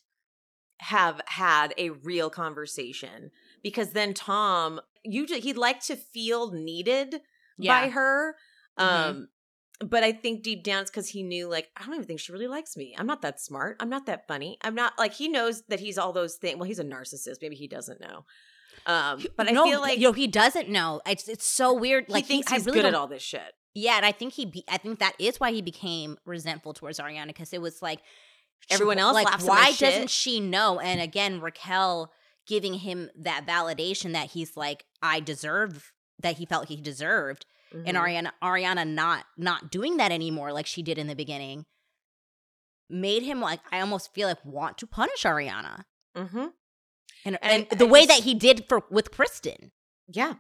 have 0.79 1.21
had 1.27 1.73
a 1.79 1.91
real 1.91 2.29
conversation 2.31 3.31
because 3.63 3.91
then 3.93 4.13
Tom 4.15 4.81
you 5.07 5.27
ju- 5.27 5.41
he'd 5.41 5.57
like 5.57 5.81
to 5.87 5.97
feel 5.97 6.51
needed 6.53 7.21
Yeah. 7.59 7.81
by 7.83 7.89
her 7.91 8.37
Mhm. 8.79 8.83
um 8.85 9.29
but 9.81 10.03
I 10.03 10.13
think 10.13 10.43
deep 10.43 10.65
down 10.65 10.83
it's 10.83 10.91
because 10.91 11.09
he 11.11 11.23
knew 11.23 11.49
like 11.49 11.69
I 11.77 11.85
don't 11.85 11.95
even 11.95 12.07
think 12.07 12.21
she 12.21 12.33
really 12.33 12.49
likes 12.49 12.77
me. 12.77 12.95
I'm 12.99 13.07
not 13.07 13.21
that 13.23 13.41
smart. 13.41 13.77
I'm 13.81 13.91
not 13.91 14.07
that 14.07 14.27
funny. 14.27 14.57
I'm 14.63 14.75
not 14.75 14.95
like 14.99 15.13
he 15.13 15.29
knows 15.29 15.63
that 15.69 15.81
he's 15.81 15.99
all 15.99 16.13
those 16.15 16.37
things. 16.37 16.57
Well, 16.59 16.67
he's 16.67 16.79
a 16.79 16.85
narcissist. 16.85 17.43
Maybe 17.43 17.57
he 17.57 17.69
doesn't 17.69 18.01
know. 18.01 18.25
Um, 18.87 19.25
but 19.37 19.49
I 19.49 19.53
No, 19.53 19.65
feel 19.65 19.81
like 19.81 19.99
yo, 19.99 20.13
he 20.13 20.27
doesn't 20.29 20.69
know. 20.71 21.01
It's 21.07 21.29
it's 21.29 21.47
so 21.47 21.75
weird. 21.75 22.09
Like 22.09 22.25
he 22.25 22.29
thinks 22.37 22.51
I 22.53 22.57
he's 22.57 22.67
really 22.67 22.79
good 22.79 22.85
at 22.87 22.95
all 22.95 23.07
this 23.07 23.23
shit. 23.23 23.53
Yeah, 23.75 23.97
and 23.99 24.07
I 24.07 24.13
think 24.13 24.33
he, 24.33 24.47
be, 24.47 24.65
I 24.69 24.79
think 24.79 25.01
that 25.01 25.15
is 25.19 25.39
why 25.39 25.53
he 25.53 25.61
became 25.61 26.17
resentful 26.25 26.73
towards 26.73 26.99
Ariana 26.99 27.27
because 27.27 27.53
it 27.53 27.61
was 27.61 27.83
like 27.83 28.01
Everyone 28.71 28.99
else 28.99 29.13
like, 29.13 29.27
laughs 29.27 29.45
why 29.45 29.71
shit. 29.73 29.91
doesn't 29.91 30.09
she 30.11 30.41
know? 30.41 30.81
And 30.81 30.99
again, 31.03 31.41
Raquel 31.43 32.11
giving 32.47 32.73
him 32.75 33.11
that 33.19 33.45
validation 33.47 34.13
that 34.15 34.31
he's 34.31 34.57
like, 34.57 34.85
I 35.07 35.21
deserve 35.21 35.93
that 36.19 36.37
he 36.39 36.47
felt 36.47 36.69
he 36.69 36.77
deserved, 36.81 37.47
and 37.73 37.97
Mhm. 37.97 38.01
Ariana, 38.03 38.33
Ariana 38.43 38.87
not 38.87 39.27
not 39.37 39.71
doing 39.71 39.97
that 39.99 40.13
anymore 40.13 40.53
like 40.53 40.67
she 40.67 40.83
did 40.83 40.99
in 40.99 41.07
the 41.07 41.15
beginning, 41.17 41.67
made 42.89 43.23
him 43.23 43.41
like 43.41 43.61
I 43.73 43.81
almost 43.81 44.15
feel 44.15 44.29
like 44.29 44.45
want 44.45 44.79
to 44.79 44.87
punish 44.87 45.23
Ariana, 45.25 45.85
Mhm. 46.17 46.53
and 47.25 47.39
And 47.43 47.67
and, 47.71 47.79
the 47.79 47.87
way 47.87 48.07
that 48.07 48.21
he 48.25 48.35
did 48.35 48.67
for 48.69 48.85
with 48.91 49.11
Kristen. 49.11 49.73
Yeah. 50.09 50.35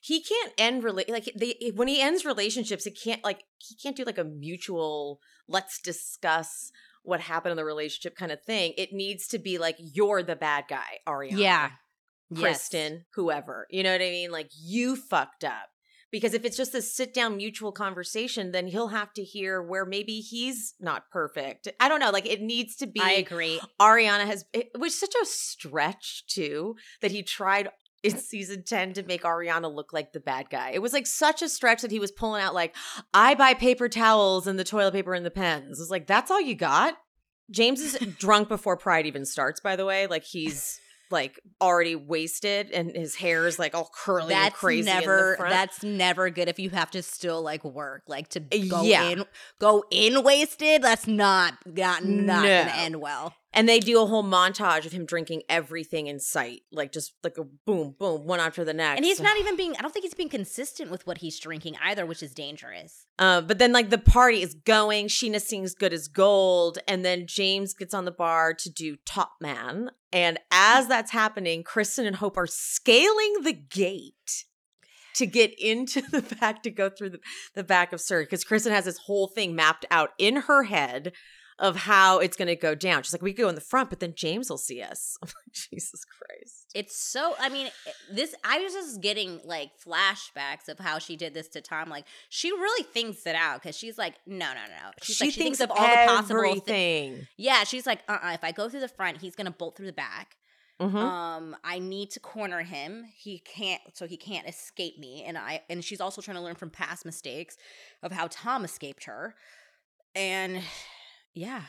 He 0.00 0.22
can't 0.22 0.52
end 0.58 0.82
rela- 0.84 1.08
like 1.08 1.32
they 1.34 1.72
when 1.74 1.88
he 1.88 2.00
ends 2.00 2.24
relationships, 2.24 2.86
it 2.86 2.98
can't 3.02 3.24
like 3.24 3.44
he 3.58 3.74
can't 3.74 3.96
do 3.96 4.04
like 4.04 4.18
a 4.18 4.24
mutual 4.24 5.20
let's 5.48 5.80
discuss 5.80 6.70
what 7.02 7.20
happened 7.20 7.50
in 7.50 7.56
the 7.56 7.64
relationship 7.64 8.16
kind 8.16 8.32
of 8.32 8.42
thing. 8.42 8.72
It 8.78 8.92
needs 8.92 9.26
to 9.28 9.38
be 9.38 9.58
like 9.58 9.76
you're 9.78 10.22
the 10.22 10.36
bad 10.36 10.64
guy, 10.68 11.00
Ariana. 11.06 11.38
Yeah. 11.38 11.70
Yes. 12.30 12.40
Kristen, 12.40 13.04
whoever. 13.14 13.66
You 13.70 13.82
know 13.82 13.92
what 13.92 14.00
I 14.00 14.10
mean? 14.10 14.30
Like 14.30 14.50
you 14.58 14.96
fucked 14.96 15.44
up. 15.44 15.68
Because 16.10 16.32
if 16.32 16.44
it's 16.44 16.56
just 16.56 16.76
a 16.76 16.82
sit 16.82 17.12
down 17.12 17.36
mutual 17.38 17.72
conversation, 17.72 18.52
then 18.52 18.68
he'll 18.68 18.88
have 18.88 19.12
to 19.14 19.24
hear 19.24 19.60
where 19.60 19.84
maybe 19.84 20.20
he's 20.20 20.74
not 20.78 21.10
perfect. 21.10 21.66
I 21.80 21.88
don't 21.88 21.98
know. 21.98 22.10
Like 22.10 22.26
it 22.26 22.40
needs 22.40 22.76
to 22.76 22.86
be 22.86 23.00
I 23.02 23.12
agree. 23.12 23.60
Ariana 23.80 24.24
has 24.24 24.44
it 24.52 24.70
was 24.78 24.98
such 24.98 25.14
a 25.20 25.26
stretch 25.26 26.24
too 26.28 26.76
that 27.00 27.10
he 27.10 27.24
tried 27.24 27.68
in 28.04 28.16
season 28.16 28.62
10 28.62 28.92
to 28.92 29.02
make 29.02 29.22
Ariana 29.22 29.74
look 29.74 29.92
like 29.92 30.12
the 30.12 30.20
bad 30.20 30.50
guy. 30.50 30.70
It 30.70 30.82
was 30.82 30.92
like 30.92 31.08
such 31.08 31.42
a 31.42 31.48
stretch 31.48 31.82
that 31.82 31.90
he 31.90 31.98
was 31.98 32.12
pulling 32.12 32.42
out 32.42 32.54
like 32.54 32.76
I 33.12 33.34
buy 33.34 33.54
paper 33.54 33.88
towels 33.88 34.46
and 34.46 34.56
the 34.56 34.62
toilet 34.62 34.92
paper 34.92 35.14
and 35.14 35.26
the 35.26 35.32
pens. 35.32 35.80
It's 35.80 35.90
like 35.90 36.06
that's 36.06 36.30
all 36.30 36.40
you 36.40 36.54
got? 36.54 36.96
James 37.50 37.80
is 37.80 37.98
drunk 38.18 38.48
before 38.48 38.76
Pride 38.76 39.06
even 39.06 39.24
starts 39.24 39.58
by 39.58 39.74
the 39.74 39.84
way. 39.84 40.06
Like 40.06 40.22
he's 40.22 40.78
like 41.10 41.38
already 41.60 41.94
wasted 41.96 42.70
and 42.70 42.90
his 42.94 43.14
hair 43.14 43.46
is 43.46 43.58
like 43.58 43.74
all 43.74 43.90
curly 43.94 44.34
and 44.34 44.44
that's 44.44 44.56
crazy 44.56 44.80
in 44.90 44.96
the 44.96 45.00
never 45.00 45.36
front. 45.36 45.50
that's 45.50 45.82
never 45.82 46.30
good 46.30 46.48
if 46.48 46.58
you 46.58 46.70
have 46.70 46.90
to 46.90 47.02
still 47.02 47.42
like 47.42 47.64
work 47.64 48.02
like 48.08 48.28
to 48.28 48.42
eh, 48.52 48.66
go 48.66 48.82
Yeah. 48.82 49.04
in 49.10 49.24
go 49.60 49.84
in 49.90 50.22
wasted 50.22 50.82
that's 50.82 51.06
not 51.06 51.54
not 51.66 52.04
not 52.04 52.42
No. 52.44 52.64
gonna 52.64 52.72
end 52.76 52.96
well 53.00 53.34
And 53.54 53.68
they 53.68 53.78
do 53.80 54.02
a 54.02 54.06
whole 54.06 54.24
montage 54.24 54.84
of 54.84 54.92
him 54.92 55.06
drinking 55.06 55.42
everything 55.48 56.08
in 56.08 56.18
sight, 56.20 56.62
like 56.72 56.92
just 56.92 57.14
like 57.22 57.38
a 57.38 57.44
boom, 57.44 57.94
boom, 57.98 58.26
one 58.26 58.40
after 58.40 58.64
the 58.64 58.74
next. 58.74 58.96
and 58.96 59.04
he's 59.04 59.20
not 59.20 59.36
even 59.40 59.56
being 59.56 59.74
i 59.78 59.82
don't 59.82 59.92
think 59.92 60.04
he's 60.04 60.12
being 60.14 60.28
consistent 60.28 60.90
with 60.90 61.06
what 61.06 61.18
he's 61.18 61.38
drinking 61.38 61.76
either 61.82 62.04
which 62.04 62.22
is 62.22 62.34
dangerous 62.34 63.06
Uh, 63.18 63.40
but 63.40 63.58
then 63.58 63.72
like 63.72 63.90
the 63.90 63.98
party 63.98 64.42
is 64.42 64.54
going, 64.54 65.06
Sheena 65.06 65.40
sings 65.40 65.74
good 65.74 65.92
as 65.92 66.08
gold, 66.08 66.78
and 66.88 67.04
then 67.04 67.26
James 67.26 67.72
gets 67.74 67.94
on 67.94 68.04
the 68.04 68.10
bar 68.10 68.52
to 68.54 68.68
do 68.70 68.96
Top 69.06 69.34
Man. 69.40 69.90
And 70.12 70.38
as 70.50 70.88
that's 70.88 71.12
happening, 71.12 71.62
Kristen 71.62 72.06
and 72.06 72.16
Hope 72.16 72.36
are 72.36 72.46
scaling 72.48 73.34
the 73.42 73.52
gate 73.52 74.44
to 75.14 75.26
get 75.26 75.54
into 75.58 76.00
the 76.10 76.22
back 76.22 76.62
to 76.64 76.70
go 76.70 76.90
through 76.90 77.10
the, 77.10 77.20
the 77.54 77.62
back 77.64 77.92
of 77.92 78.00
SUR 78.00 78.22
because 78.22 78.42
Kristen 78.44 78.72
has 78.72 78.84
this 78.84 78.98
whole 78.98 79.28
thing 79.28 79.54
mapped 79.54 79.86
out 79.90 80.10
in 80.18 80.36
her 80.48 80.64
head 80.64 81.12
of 81.58 81.76
how 81.76 82.18
it's 82.18 82.36
going 82.36 82.48
to 82.48 82.56
go 82.56 82.74
down. 82.74 83.02
She's 83.02 83.12
like, 83.12 83.22
we 83.22 83.32
could 83.32 83.42
go 83.42 83.48
in 83.48 83.54
the 83.54 83.60
front, 83.60 83.88
but 83.90 84.00
then 84.00 84.12
James 84.16 84.50
will 84.50 84.58
see 84.58 84.82
us. 84.82 85.16
I'm 85.22 85.28
like, 85.28 85.52
Jesus 85.54 86.04
Christ. 86.04 86.66
it's 86.74 86.96
so 86.96 87.34
i 87.38 87.48
mean 87.48 87.68
this 88.10 88.34
i 88.44 88.58
was 88.58 88.72
just 88.72 89.00
getting 89.00 89.40
like 89.44 89.70
flashbacks 89.86 90.68
of 90.68 90.80
how 90.80 90.98
she 90.98 91.14
did 91.16 91.32
this 91.32 91.46
to 91.46 91.60
tom 91.60 91.88
like 91.88 92.04
she 92.28 92.50
really 92.50 92.82
thinks 92.82 93.24
it 93.26 93.36
out 93.36 93.62
because 93.62 93.78
she's 93.78 93.96
like 93.96 94.14
no 94.26 94.46
no 94.48 94.54
no 94.54 94.90
she's 95.00 95.16
she 95.16 95.26
like, 95.26 95.34
thinks 95.34 95.60
of 95.60 95.70
of 95.70 95.76
all 95.78 95.86
the 95.86 95.94
possible 96.06 96.42
thi- 96.42 96.48
everything. 96.48 97.26
yeah 97.36 97.62
she's 97.62 97.86
like 97.86 98.00
uh-uh 98.08 98.32
if 98.32 98.42
i 98.42 98.50
go 98.50 98.68
through 98.68 98.80
the 98.80 98.88
front 98.88 99.18
he's 99.20 99.36
gonna 99.36 99.50
bolt 99.52 99.76
through 99.76 99.86
the 99.86 99.92
back 99.92 100.36
Mhm. 100.82 100.96
um 100.96 101.56
i 101.62 101.78
need 101.78 102.10
to 102.10 102.18
corner 102.20 102.62
him 102.62 103.04
he 103.16 103.38
can't 103.38 103.80
so 103.92 104.08
he 104.08 104.16
can't 104.16 104.48
escape 104.48 104.98
me 104.98 105.22
and 105.24 105.38
i 105.38 105.62
and 105.70 105.84
she's 105.84 106.00
also 106.00 106.20
trying 106.20 106.36
to 106.36 106.42
learn 106.42 106.56
from 106.56 106.70
past 106.70 107.04
mistakes 107.06 107.56
of 108.02 108.10
how 108.10 108.26
tom 108.28 108.64
escaped 108.64 109.04
her 109.04 109.36
and 110.16 110.60
yeah 111.34 111.62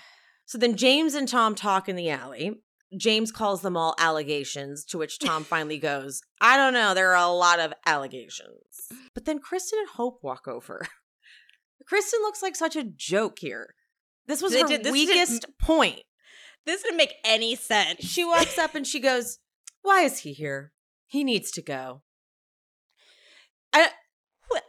So 0.45 0.57
then 0.57 0.75
James 0.77 1.13
and 1.15 1.27
Tom 1.27 1.55
talk 1.55 1.89
in 1.89 1.95
the 1.95 2.09
alley. 2.09 2.61
James 2.97 3.31
calls 3.31 3.61
them 3.61 3.75
all 3.75 3.95
allegations, 3.99 4.85
to 4.85 4.97
which 4.97 5.19
Tom 5.19 5.43
finally 5.53 5.79
goes, 5.79 6.21
I 6.39 6.55
don't 6.55 6.73
know, 6.73 6.93
there 6.93 7.13
are 7.15 7.25
a 7.27 7.31
lot 7.33 7.59
of 7.59 7.73
allegations. 7.85 8.87
But 9.13 9.25
then 9.25 9.39
Kristen 9.39 9.79
and 9.79 9.89
Hope 9.89 10.19
walk 10.23 10.47
over. 10.47 10.85
Kristen 11.87 12.19
looks 12.21 12.41
like 12.41 12.55
such 12.55 12.75
a 12.75 12.83
joke 12.83 13.39
here. 13.39 13.73
This 14.27 14.41
was 14.41 14.53
They 14.53 14.61
her 14.61 14.67
did- 14.67 14.83
this 14.83 14.91
weakest 14.93 15.45
point. 15.59 16.01
this 16.65 16.83
didn't 16.83 16.97
make 16.97 17.13
any 17.23 17.55
sense 17.55 18.03
She 18.05 18.23
walks 18.23 18.57
up 18.57 18.75
and 18.75 18.85
she 18.87 18.99
goes, 18.99 19.39
Why 19.81 20.01
is 20.03 20.19
he 20.19 20.33
here? 20.33 20.71
He 21.07 21.23
needs 21.23 21.51
to 21.51 21.61
go. 21.61 22.01
I, 23.73 23.89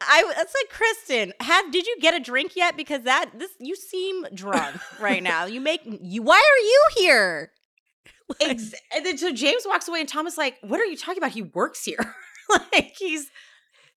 I 0.01 0.25
it's 0.39 0.55
like 0.55 0.71
Kristen. 0.71 1.33
Have 1.41 1.71
did 1.73 1.87
you 1.87 1.97
get 2.01 2.15
a 2.15 2.21
drink 2.21 2.57
yet? 2.57 2.77
Because 2.77 3.03
that 3.03 3.31
this 3.39 3.51
you 3.61 3.77
seem 3.77 4.27
drunk 4.35 4.77
right 5.01 5.23
now. 5.23 5.45
You 5.45 5.61
make 5.61 5.81
you. 5.85 6.23
Why 6.23 6.37
are 6.37 6.65
you 6.65 7.05
here? 7.05 7.53
Ex- 8.41 8.75
and 8.95 9.07
then 9.07 9.19
so 9.19 9.33
James 9.33 9.62
walks 9.67 9.87
away 9.89 10.01
and 10.01 10.09
Thomas 10.09 10.37
like, 10.37 10.57
What 10.62 10.81
are 10.81 10.85
you 10.85 10.97
talking 10.97 11.19
about? 11.19 11.33
He 11.33 11.43
works 11.43 11.85
here. 11.85 12.15
like 12.51 12.95
he's 12.99 13.31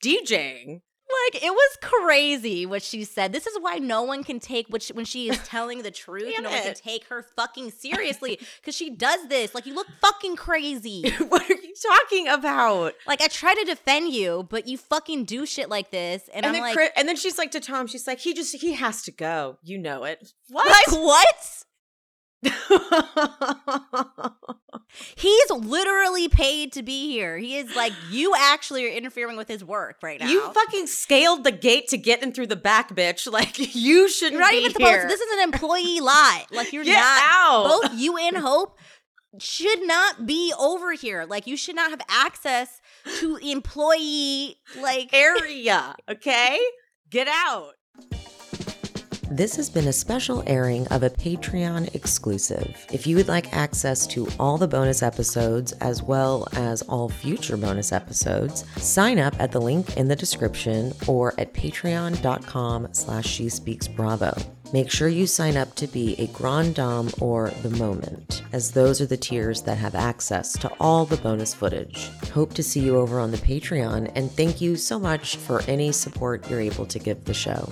DJing. 0.04 0.82
Like 1.34 1.44
it 1.44 1.52
was 1.52 1.78
crazy 1.82 2.66
what 2.66 2.84
she 2.84 3.04
said. 3.04 3.32
This 3.34 3.48
is 3.48 3.58
why 3.60 3.78
no 3.78 4.04
one 4.04 4.24
can 4.24 4.40
take 4.40 4.68
what 4.70 4.84
she, 4.84 4.94
when 4.94 5.06
she 5.06 5.30
is 5.30 5.40
telling 5.40 5.82
the 5.82 5.92
truth. 6.04 6.34
No 6.40 6.50
one 6.50 6.62
can 6.62 6.74
take 6.76 7.06
her 7.06 7.24
fucking 7.36 7.72
seriously 7.72 8.40
because 8.62 8.76
she 8.76 8.92
does 8.92 9.28
this. 9.28 9.56
Like 9.56 9.66
you 9.66 9.74
look 9.74 9.88
fucking 10.02 10.36
crazy. 10.36 11.10
what 11.30 11.50
are 11.50 11.54
you 11.54 11.74
talking 11.82 12.28
about? 12.28 12.94
like 13.08 13.22
I 13.22 13.28
try 13.28 13.56
to 13.56 13.64
defend 13.66 14.14
you, 14.14 14.48
but 14.50 14.68
you 14.68 14.78
fucking 14.78 15.26
do 15.26 15.46
shit 15.46 15.68
like 15.70 15.90
this, 15.92 16.30
and, 16.34 16.46
And, 16.46 16.46
I'm 16.46 16.54
then 16.54 16.62
like, 16.62 16.76
Chris- 16.76 16.92
and 16.96 17.08
then 17.08 17.16
she's 17.16 17.38
like 17.38 17.52
to 17.52 17.60
Tom, 17.60 17.88
she's 17.88 18.06
like, 18.06 18.20
he 18.20 18.34
just 18.34 18.56
he 18.56 18.74
has 18.74 19.02
to 19.04 19.12
go. 19.12 19.58
You 19.64 19.78
know 19.80 20.04
it. 20.04 20.34
What? 20.52 20.68
like 20.68 21.00
what? 21.00 21.64
He's 25.16 25.50
literally 25.52 26.28
paid 26.28 26.74
to 26.74 26.82
be 26.84 27.10
here. 27.12 27.38
He 27.38 27.58
is 27.58 27.76
like, 27.76 27.94
you 28.10 28.34
actually 28.38 28.86
are 28.88 28.92
interfering 28.92 29.38
with 29.38 29.48
his 29.48 29.64
work 29.64 29.98
right 30.02 30.20
now. 30.20 30.28
You 30.28 30.52
fucking 30.52 30.88
scaled 30.88 31.44
the 31.44 31.52
gate 31.52 31.88
to 31.90 31.98
get 31.98 32.24
in 32.24 32.32
through 32.32 32.48
the 32.48 32.56
back, 32.56 32.90
bitch. 32.96 33.28
Like 33.40 33.76
you 33.76 34.10
shouldn't 34.10 34.34
You're 34.34 34.42
not 34.42 34.52
be 34.52 34.58
even 34.58 34.72
here. 34.82 35.02
supposed. 35.02 35.14
This 35.14 35.22
is 35.22 35.32
an 35.38 35.44
employee 35.44 36.00
lot. 36.02 36.48
Like 36.52 36.74
you're 36.74 36.84
Get 36.84 36.96
not. 36.96 37.22
out. 37.24 37.64
Both 37.82 37.94
you 38.00 38.18
and 38.18 38.36
Hope 38.50 38.78
should 39.40 39.86
not 39.88 40.26
be 40.26 40.52
over 40.60 40.94
here. 40.94 41.26
Like 41.30 41.46
you 41.48 41.56
should 41.56 41.76
not 41.76 41.92
have 41.92 42.02
access 42.10 42.82
to 43.20 43.38
employee 43.38 44.56
like 44.82 45.10
area. 45.14 45.96
Okay, 46.10 46.60
get 47.10 47.28
out. 47.30 47.74
This 49.32 49.56
has 49.58 49.70
been 49.70 49.88
a 49.88 49.94
special 49.94 50.42
airing 50.48 50.88
of 50.88 51.04
a 51.04 51.10
Patreon 51.12 51.94
exclusive. 51.94 52.76
If 52.92 53.06
you 53.06 53.16
would 53.16 53.28
like 53.28 53.54
access 53.54 54.08
to 54.08 54.28
all 54.40 54.58
the 54.58 54.68
bonus 54.68 55.04
episodes 55.04 55.72
as 55.74 56.02
well 56.02 56.48
as 56.54 56.82
all 56.82 57.10
future 57.10 57.56
bonus 57.56 57.92
episodes, 57.92 58.66
sign 58.78 59.20
up 59.20 59.40
at 59.40 59.52
the 59.52 59.62
link 59.62 59.98
in 59.98 60.08
the 60.08 60.16
description 60.16 60.94
or 61.06 61.36
at 61.38 61.54
patreon.com 61.54 62.88
slash 62.92 63.28
she 63.28 63.50
speaks 63.50 63.88
bravo. 63.88 64.36
Make 64.74 64.90
sure 64.90 65.08
you 65.08 65.28
sign 65.28 65.58
up 65.58 65.76
to 65.76 65.86
be 65.86 66.16
a 66.20 66.26
Grande 66.28 66.74
Dame 66.74 67.12
or 67.22 67.52
the 67.62 67.70
Moment, 67.70 68.42
as 68.52 68.72
those 68.72 69.00
are 69.00 69.06
the 69.06 69.16
tiers 69.16 69.62
that 69.62 69.78
have 69.78 69.94
access 69.94 70.54
to 70.54 70.72
all 70.80 71.06
the 71.06 71.18
bonus 71.18 71.54
footage. 71.54 72.10
Hope 72.34 72.56
to 72.56 72.64
see 72.64 72.80
you 72.80 72.98
over 72.98 73.20
on 73.20 73.30
the 73.30 73.38
Patreon, 73.38 74.12
and 74.16 74.32
thank 74.32 74.60
you 74.60 74.76
so 74.76 75.00
much 75.00 75.36
for 75.36 75.62
any 75.68 75.92
support 75.92 76.50
you're 76.50 76.60
able 76.60 76.88
to 76.88 76.98
give 76.98 77.26
the 77.26 77.34
show. 77.34 77.72